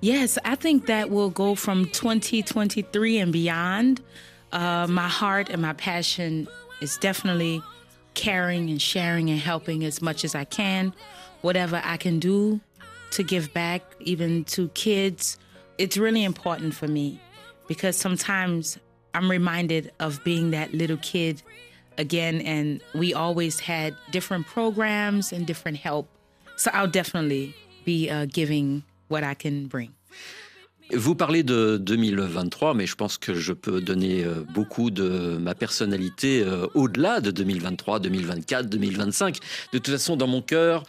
Yes, 0.00 0.38
I 0.44 0.56
think 0.56 0.86
that 0.86 1.06
will 1.10 1.32
go 1.32 1.56
from 1.56 1.86
2023 1.86 3.24
and 3.24 3.32
beyond. 3.32 3.98
Uh, 4.52 4.86
my 4.88 5.08
heart 5.08 5.50
and 5.52 5.60
my 5.60 5.74
passion 5.74 6.46
is 6.80 6.96
definitely 7.00 7.60
caring 8.14 8.70
and 8.70 8.80
sharing 8.80 9.30
and 9.30 9.40
helping 9.40 9.84
as 9.84 10.00
much 10.00 10.24
as 10.24 10.36
I 10.36 10.44
can. 10.44 10.92
Whatever 11.42 11.80
I 11.84 11.96
can 11.96 12.18
do 12.18 12.60
to 13.10 13.22
give 13.22 13.52
back, 13.52 13.82
even 14.00 14.44
to 14.44 14.68
kids, 14.68 15.38
it's 15.78 15.96
really 15.96 16.24
important 16.24 16.74
for 16.74 16.88
me 16.88 17.20
because 17.68 17.96
sometimes 17.96 18.78
I'm 19.14 19.30
reminded 19.30 19.92
of 20.00 20.22
being 20.24 20.50
that 20.52 20.72
little 20.72 20.96
kid 20.98 21.42
again, 21.98 22.40
and 22.42 22.80
we 22.94 23.12
always 23.14 23.60
had 23.60 23.94
different 24.10 24.46
programs 24.46 25.32
and 25.32 25.46
different 25.46 25.78
help. 25.78 26.06
So 26.56 26.70
I'll 26.72 26.86
definitely 26.90 27.54
be 27.84 28.08
uh, 28.08 28.26
giving 28.26 28.84
what 29.08 29.24
I 29.24 29.34
can 29.34 29.66
bring. 29.66 29.90
Vous 30.94 31.14
parlez 31.14 31.42
de 31.42 31.78
2023, 31.78 32.74
mais 32.74 32.86
je 32.86 32.94
pense 32.94 33.16
que 33.16 33.34
je 33.34 33.54
peux 33.54 33.80
donner 33.80 34.24
euh, 34.24 34.44
beaucoup 34.52 34.90
de 34.90 35.38
ma 35.40 35.54
personnalité 35.54 36.42
euh, 36.42 36.66
au-delà 36.74 37.20
de 37.22 37.30
2023, 37.30 37.98
2024, 38.00 38.68
2025. 38.68 39.38
De 39.72 39.78
toute 39.78 39.88
façon, 39.88 40.16
dans 40.16 40.26
mon 40.26 40.42
cœur, 40.42 40.82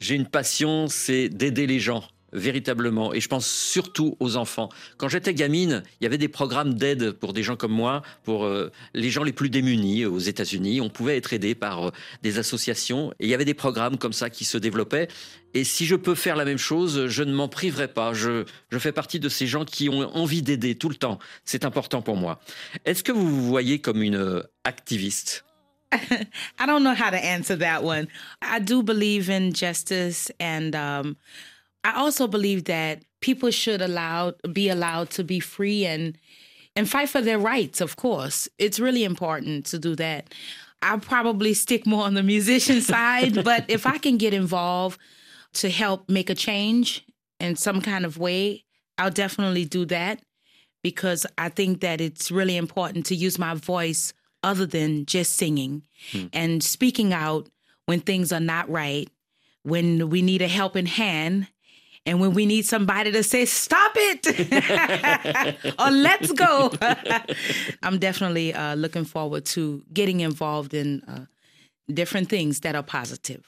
j'ai 0.00 0.14
une 0.14 0.26
passion, 0.26 0.86
c'est 0.88 1.28
d'aider 1.28 1.66
les 1.66 1.80
gens 1.80 2.04
véritablement. 2.32 3.14
Et 3.14 3.20
je 3.20 3.28
pense 3.28 3.46
surtout 3.46 4.16
aux 4.20 4.36
enfants. 4.36 4.68
Quand 4.96 5.08
j'étais 5.08 5.34
gamine, 5.34 5.82
il 6.00 6.04
y 6.04 6.06
avait 6.06 6.18
des 6.18 6.28
programmes 6.28 6.74
d'aide 6.74 7.12
pour 7.12 7.32
des 7.32 7.42
gens 7.42 7.56
comme 7.56 7.72
moi, 7.72 8.02
pour 8.24 8.44
euh, 8.44 8.70
les 8.94 9.10
gens 9.10 9.22
les 9.22 9.32
plus 9.32 9.50
démunis 9.50 10.04
aux 10.04 10.18
États-Unis. 10.18 10.80
On 10.80 10.90
pouvait 10.90 11.16
être 11.16 11.32
aidé 11.32 11.54
par 11.54 11.88
euh, 11.88 11.90
des 12.22 12.38
associations. 12.38 13.12
Et 13.18 13.26
il 13.26 13.30
y 13.30 13.34
avait 13.34 13.44
des 13.44 13.54
programmes 13.54 13.98
comme 13.98 14.12
ça 14.12 14.30
qui 14.30 14.44
se 14.44 14.58
développaient. 14.58 15.08
Et 15.54 15.64
si 15.64 15.86
je 15.86 15.96
peux 15.96 16.14
faire 16.14 16.36
la 16.36 16.44
même 16.44 16.58
chose, 16.58 17.06
je 17.06 17.22
ne 17.22 17.32
m'en 17.32 17.48
priverai 17.48 17.88
pas. 17.88 18.12
Je, 18.12 18.44
fais 18.78 18.92
partie 18.92 19.18
de 19.18 19.28
ces 19.28 19.46
gens 19.46 19.64
qui 19.64 19.88
ont 19.88 20.14
envie 20.14 20.42
d'aider 20.42 20.74
tout 20.74 20.90
le 20.90 20.96
temps. 20.96 21.18
C'est 21.44 21.64
important 21.64 22.02
pour 22.02 22.16
moi. 22.16 22.40
Est-ce 22.84 23.02
que 23.02 23.12
vous 23.12 23.28
vous 23.28 23.46
voyez 23.46 23.80
comme 23.80 24.02
une 24.02 24.16
euh, 24.16 24.42
activiste? 24.64 25.44
I 26.58 26.66
don't 26.66 26.84
know 26.84 26.94
how 26.94 27.10
to 27.10 27.16
answer 27.16 27.56
that 27.56 27.82
one. 27.82 28.08
I 28.42 28.58
do 28.58 28.82
believe 28.82 29.30
in 29.30 29.52
justice, 29.52 30.30
and 30.38 30.76
um, 30.76 31.16
I 31.84 31.96
also 31.96 32.26
believe 32.26 32.64
that 32.64 33.02
people 33.20 33.50
should 33.50 33.80
allow 33.80 34.34
be 34.52 34.68
allowed 34.68 35.10
to 35.10 35.24
be 35.24 35.40
free 35.40 35.86
and 35.86 36.18
and 36.76 36.88
fight 36.88 37.08
for 37.08 37.20
their 37.20 37.38
rights. 37.38 37.80
Of 37.80 37.96
course, 37.96 38.48
it's 38.58 38.78
really 38.78 39.04
important 39.04 39.66
to 39.66 39.78
do 39.78 39.96
that. 39.96 40.32
I'll 40.82 41.00
probably 41.00 41.54
stick 41.54 41.86
more 41.86 42.04
on 42.04 42.14
the 42.14 42.22
musician 42.22 42.80
side, 42.82 43.42
but 43.44 43.64
if 43.68 43.86
I 43.86 43.98
can 43.98 44.16
get 44.16 44.34
involved 44.34 45.00
to 45.54 45.70
help 45.70 46.08
make 46.08 46.30
a 46.30 46.34
change 46.34 47.04
in 47.40 47.56
some 47.56 47.80
kind 47.80 48.04
of 48.04 48.18
way, 48.18 48.64
I'll 48.96 49.10
definitely 49.10 49.64
do 49.64 49.84
that 49.86 50.20
because 50.82 51.26
I 51.36 51.48
think 51.48 51.80
that 51.80 52.00
it's 52.00 52.30
really 52.30 52.56
important 52.56 53.06
to 53.06 53.16
use 53.16 53.38
my 53.38 53.54
voice 53.54 54.12
other 54.42 54.66
than 54.66 55.04
just 55.06 55.36
singing 55.36 55.82
and 56.32 56.62
speaking 56.62 57.12
out 57.12 57.48
when 57.86 58.00
things 58.00 58.32
are 58.32 58.40
not 58.40 58.68
right, 58.70 59.08
when 59.62 60.10
we 60.10 60.22
need 60.22 60.42
a 60.42 60.48
helping 60.48 60.86
hand, 60.86 61.48
and 62.06 62.20
when 62.20 62.32
we 62.32 62.46
need 62.46 62.64
somebody 62.64 63.12
to 63.12 63.22
say, 63.22 63.44
stop 63.44 63.92
it 63.96 64.26
or 65.78 65.90
let's 65.90 66.32
go. 66.32 66.72
I'm 67.82 67.98
definitely 67.98 68.54
uh, 68.54 68.74
looking 68.76 69.04
forward 69.04 69.44
to 69.46 69.82
getting 69.92 70.20
involved 70.20 70.72
in 70.72 71.02
uh, 71.02 71.26
different 71.92 72.28
things 72.28 72.60
that 72.60 72.74
are 72.74 72.82
positive. 72.82 73.42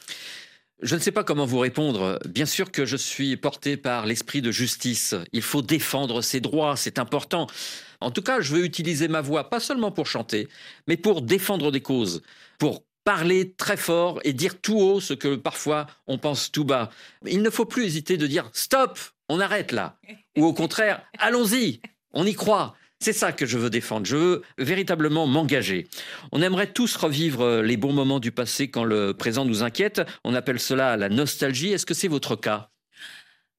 Je 0.83 0.95
ne 0.95 1.01
sais 1.01 1.13
pas 1.13 1.25
comment 1.25 1.47
vous 1.47 1.59
répondre. 1.59 2.19
Bien 2.27 2.47
sûr 2.47 2.71
que 2.71 2.87
je 2.87 2.97
suis 2.97 3.37
porté 3.37 3.77
par 3.77 4.07
l'esprit 4.07 4.41
de 4.41 4.51
justice. 4.51 5.15
Il 5.33 5.43
faut 5.43 5.61
défendre 5.61 6.23
ses 6.23 6.41
droits, 6.41 6.75
c'est 6.77 6.99
important. 6.99 7.47
En 8.01 8.11
tout 8.11 8.23
cas, 8.23 8.41
je 8.41 8.55
veux 8.55 8.65
utiliser 8.65 9.09
ma 9.09 9.21
voix, 9.21 9.51
pas 9.51 9.61
seulement 9.61 9.91
pour 9.91 10.07
chanter, 10.07 10.49
mais 10.87 10.97
pour 10.97 11.23
défendre 11.23 11.71
des 11.71 11.81
causes, 11.83 12.23
pour 12.59 12.83
parler 13.05 13.53
très 13.57 13.77
fort 13.77 14.21
et 14.25 14.33
dire 14.33 14.61
tout 14.61 14.79
haut 14.79 15.01
ce 15.01 15.15
que 15.15 15.35
parfois 15.35 15.87
on 16.07 16.19
pense 16.19 16.53
tout 16.53 16.65
bas. 16.65 16.91
Il 17.27 17.43
ne 17.43 17.51
faut 17.51 17.65
plus 17.65 17.85
hésiter 17.85 18.17
de 18.17 18.27
dire 18.27 18.51
stop, 18.53 18.99
on 19.29 19.41
arrête 19.41 19.73
là. 19.73 19.97
Ou 20.37 20.45
au 20.45 20.53
contraire, 20.53 21.03
allons-y, 21.19 21.81
on 22.13 22.27
y 22.27 22.35
croit. 22.35 22.77
C'est 23.03 23.15
ça 23.15 23.33
que 23.33 23.47
je 23.47 23.57
veux 23.57 23.71
défendre. 23.71 24.05
Je 24.05 24.17
veux 24.17 24.43
véritablement 24.59 25.27
m'engager. 25.27 25.89
On 26.33 26.43
aimerait 26.43 26.71
tous 26.71 26.97
revivre 26.97 27.63
les 27.63 27.79
bons 27.79 27.95
moments 27.95 28.21
du 28.21 28.31
passé 28.31 28.71
quand 28.71 28.85
le 28.85 29.15
présent 29.15 29.47
nous 29.47 29.63
inquiète. 29.63 30.03
On 30.23 30.35
appelle 30.35 30.61
cela 30.61 30.99
la 30.99 31.09
nostalgie. 31.09 31.73
Est-ce 31.73 31.87
que 31.87 31.95
c'est 31.95 32.09
votre 32.09 32.37
cas? 32.37 32.71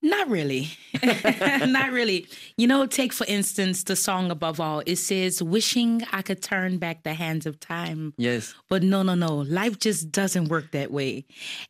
Not 0.04 0.30
really. 0.30 0.70
Not 1.04 1.92
really. 1.92 2.28
You 2.58 2.66
know, 2.68 2.88
take 2.88 3.14
for 3.14 3.26
instance 3.28 3.84
the 3.84 3.96
song 3.96 4.32
Above 4.32 4.60
All. 4.60 4.82
It 4.88 4.96
says, 4.96 5.44
Wishing 5.44 6.02
I 6.12 6.24
could 6.24 6.42
turn 6.42 6.80
back 6.80 7.04
the 7.04 7.14
hands 7.14 7.46
of 7.46 7.60
time. 7.60 8.14
Yes. 8.18 8.56
But 8.68 8.82
no, 8.82 9.04
no, 9.04 9.14
no. 9.14 9.38
Life 9.38 9.78
just 9.80 10.12
doesn't 10.12 10.48
work 10.50 10.72
that 10.72 10.92
way. 10.92 11.26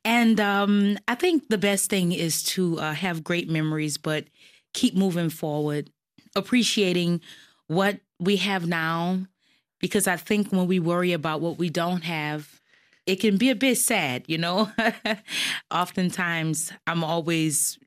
And 0.06 0.40
um, 0.40 0.98
I 1.10 1.16
think 1.16 1.50
the 1.50 1.58
best 1.58 1.90
thing 1.90 2.14
is 2.14 2.42
to 2.44 2.80
uh, 2.80 2.94
have 2.94 3.24
great 3.24 3.50
memories, 3.50 3.98
but 3.98 4.26
keep 4.74 4.96
moving 4.96 5.30
forward, 5.30 5.90
appreciating 6.34 7.20
what 7.68 8.00
we 8.20 8.38
have 8.38 8.66
now. 8.66 9.26
Because 9.82 10.08
I 10.08 10.16
think 10.16 10.52
when 10.52 10.68
we 10.68 10.80
worry 10.80 11.12
about 11.12 11.42
what 11.42 11.58
we 11.58 11.70
don't 11.70 12.04
have, 12.04 12.62
it 13.06 13.16
can 13.20 13.38
be 13.38 13.50
a 13.50 13.56
bit 13.56 13.78
sad, 13.78 14.24
you 14.28 14.38
know? 14.38 14.72
Oftentimes, 15.72 16.72
I'm 16.86 17.04
always 17.04 17.80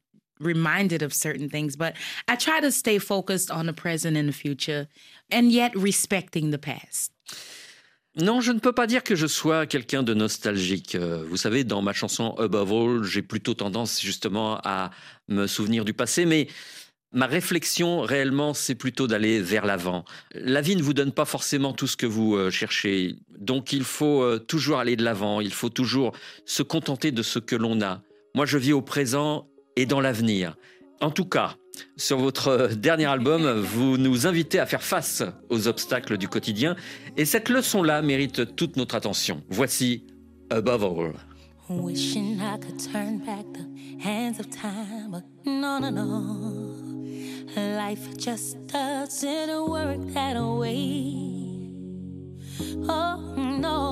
reminded 0.44 1.02
of 1.02 1.12
certain 1.12 1.48
things, 1.48 1.76
but 1.76 1.94
I 2.28 2.36
try 2.36 2.60
to 2.60 2.70
stay 2.70 2.98
focused 2.98 3.50
on 3.50 3.66
the 3.66 3.72
present 3.72 4.16
and 4.16 4.28
the 4.28 4.32
future 4.32 4.86
and 5.30 5.50
yet 5.50 5.72
respecting 5.74 6.50
the 6.50 6.58
past. 6.58 7.12
Non, 8.16 8.40
je 8.40 8.52
ne 8.52 8.60
peux 8.60 8.72
pas 8.72 8.86
dire 8.86 9.02
que 9.02 9.16
je 9.16 9.26
sois 9.26 9.66
quelqu'un 9.66 10.04
de 10.04 10.14
nostalgique. 10.14 10.94
Euh, 10.94 11.24
Vous 11.28 11.36
savez, 11.36 11.64
dans 11.64 11.82
ma 11.82 11.92
chanson 11.92 12.34
Above 12.38 12.72
All, 12.72 13.02
j'ai 13.02 13.22
plutôt 13.22 13.54
tendance 13.54 14.00
justement 14.00 14.60
à 14.62 14.90
me 15.26 15.48
souvenir 15.48 15.84
du 15.84 15.94
passé, 15.94 16.24
mais 16.24 16.46
ma 17.10 17.26
réflexion 17.26 18.02
réellement, 18.02 18.54
c'est 18.54 18.76
plutôt 18.76 19.08
d'aller 19.08 19.40
vers 19.40 19.66
l'avant. 19.66 20.04
La 20.32 20.60
vie 20.60 20.76
ne 20.76 20.82
vous 20.82 20.94
donne 20.94 21.10
pas 21.10 21.24
forcément 21.24 21.72
tout 21.72 21.88
ce 21.88 21.96
que 21.96 22.06
vous 22.06 22.36
euh, 22.36 22.50
cherchez, 22.50 23.16
donc 23.36 23.72
il 23.72 23.82
faut 23.82 24.22
euh, 24.22 24.38
toujours 24.38 24.78
aller 24.78 24.94
de 24.94 25.02
l'avant, 25.02 25.40
il 25.40 25.52
faut 25.52 25.70
toujours 25.70 26.12
se 26.44 26.62
contenter 26.62 27.10
de 27.10 27.22
ce 27.22 27.40
que 27.40 27.56
l'on 27.56 27.82
a. 27.82 28.00
Moi, 28.36 28.46
je 28.46 28.58
vis 28.58 28.72
au 28.72 28.82
présent 28.82 29.48
et 29.76 29.86
dans 29.86 30.00
l'avenir. 30.00 30.56
En 31.00 31.10
tout 31.10 31.24
cas, 31.24 31.56
sur 31.96 32.18
votre 32.18 32.48
euh, 32.48 32.68
dernier 32.68 33.06
album, 33.06 33.60
vous 33.60 33.98
nous 33.98 34.26
invitez 34.26 34.58
à 34.58 34.66
faire 34.66 34.82
face 34.82 35.22
aux 35.50 35.68
obstacles 35.68 36.18
du 36.18 36.28
quotidien 36.28 36.76
et 37.16 37.24
cette 37.24 37.48
leçon-là 37.48 38.02
mérite 38.02 38.56
toute 38.56 38.76
notre 38.76 38.94
attention. 38.94 39.42
Voici 39.48 40.06
Above 40.50 40.84
All. 40.84 41.12
Wishing 41.68 42.40
I 42.40 42.58
could 42.58 42.78
turn 42.78 43.20
back 43.20 43.44
the 43.54 43.66
hands 44.02 44.38
of 44.38 44.50
time, 44.50 45.10
but 45.10 45.24
no, 45.46 45.78
no, 45.78 45.90
no. 45.90 46.74
Life 47.56 48.16
just 48.18 48.58
doesn't 48.66 49.68
work 49.68 49.98
that 50.12 50.36
way. 50.36 51.14
Oh, 52.86 53.16
no. 53.36 53.83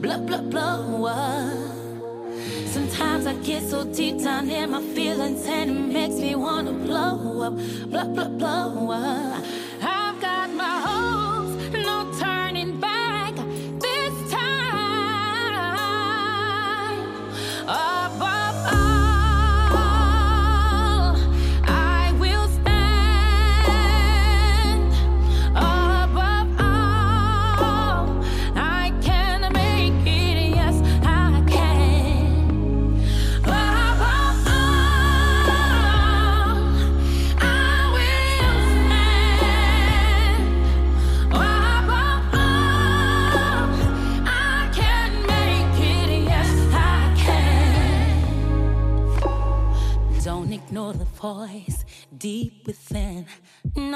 Blah, 0.00 0.18
blow, 0.18 0.42
blow 0.42 1.06
up. 1.06 1.76
Sometimes 2.66 3.26
I 3.26 3.34
get 3.42 3.62
so 3.62 3.84
deep 3.84 4.22
down 4.22 4.50
in 4.50 4.70
my 4.70 4.82
feelings 4.94 5.46
and 5.46 5.70
it 5.70 5.92
makes 5.92 6.14
me 6.16 6.34
wanna 6.34 6.72
blow 6.72 7.42
up, 7.42 7.54
blah, 7.90 8.04
blah, 8.04 8.28
blow 8.28 8.90
up. 8.92 9.44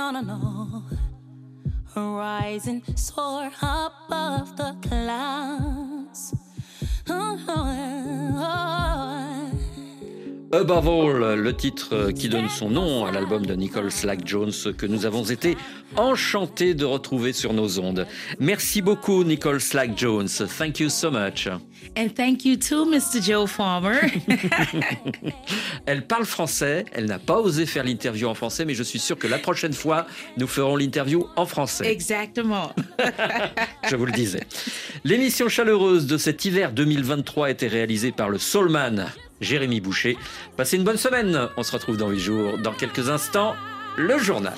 No, 0.01 0.11
no, 0.11 0.23
no. 0.23 0.83
Rise 1.95 2.69
and 2.69 2.99
soar 2.99 3.53
above 3.61 4.57
the 4.57 4.75
clouds. 4.81 6.35
Oh, 7.07 7.39
oh, 7.47 8.35
oh. 8.39 9.60
Above 10.53 10.89
All, 10.89 11.41
le 11.41 11.55
titre 11.55 12.11
qui 12.11 12.29
donne 12.29 12.49
son 12.49 12.71
nom 12.71 13.05
à 13.05 13.13
l'album 13.13 13.47
de 13.47 13.55
Nicole 13.55 13.93
Slack 13.93 14.27
Jones 14.27 14.51
que 14.77 14.85
nous 14.85 15.07
avons 15.07 15.23
été 15.23 15.57
enchantés 15.97 16.75
de 16.75 16.85
retrouver 16.85 17.33
sur 17.33 17.53
nos 17.53 17.79
ondes. 17.79 18.05
Merci 18.41 18.83
beaucoup 18.83 19.23
Nicole 19.23 19.61
Slack 19.61 19.97
Jones. 19.97 20.29
Thank 20.29 20.81
you 20.81 20.89
so 20.89 21.09
much. 21.09 21.47
And 21.97 22.09
thank 22.17 22.45
you 22.45 22.57
too, 22.57 22.85
Mr. 22.85 23.23
Joe 23.23 23.49
Farmer. 23.49 24.01
Elle 25.87 26.05
parle 26.09 26.25
français, 26.25 26.85
elle 26.93 27.05
n'a 27.05 27.21
pas 27.21 27.39
osé 27.39 27.65
faire 27.65 27.85
l'interview 27.85 28.27
en 28.27 28.35
français, 28.35 28.65
mais 28.65 28.75
je 28.75 28.83
suis 28.83 28.99
sûr 28.99 29.17
que 29.17 29.29
la 29.29 29.39
prochaine 29.39 29.73
fois, 29.73 30.07
nous 30.37 30.49
ferons 30.49 30.75
l'interview 30.77 31.29
en 31.37 31.47
français. 31.47 31.87
exactement. 31.87 32.73
Je 33.89 33.95
vous 33.95 34.07
le 34.07 34.13
disais. 34.13 34.41
L'émission 35.05 35.49
chaleureuse 35.49 36.07
de 36.07 36.19
cet 36.19 36.45
hiver 36.45 36.73
2023 36.73 37.47
a 37.47 37.51
été 37.51 37.69
réalisée 37.69 38.11
par 38.11 38.29
le 38.29 38.39
Soulman 38.39 39.07
Jérémy 39.41 39.81
Boucher. 39.81 40.17
Passez 40.57 40.77
une 40.77 40.85
bonne 40.85 40.97
semaine. 40.97 41.49
On 41.57 41.63
se 41.63 41.73
retrouve 41.73 41.97
dans 41.97 42.11
8 42.11 42.19
jours. 42.19 42.59
Dans 42.59 42.73
quelques 42.73 43.09
instants, 43.09 43.55
le 43.97 44.19
journal. 44.19 44.55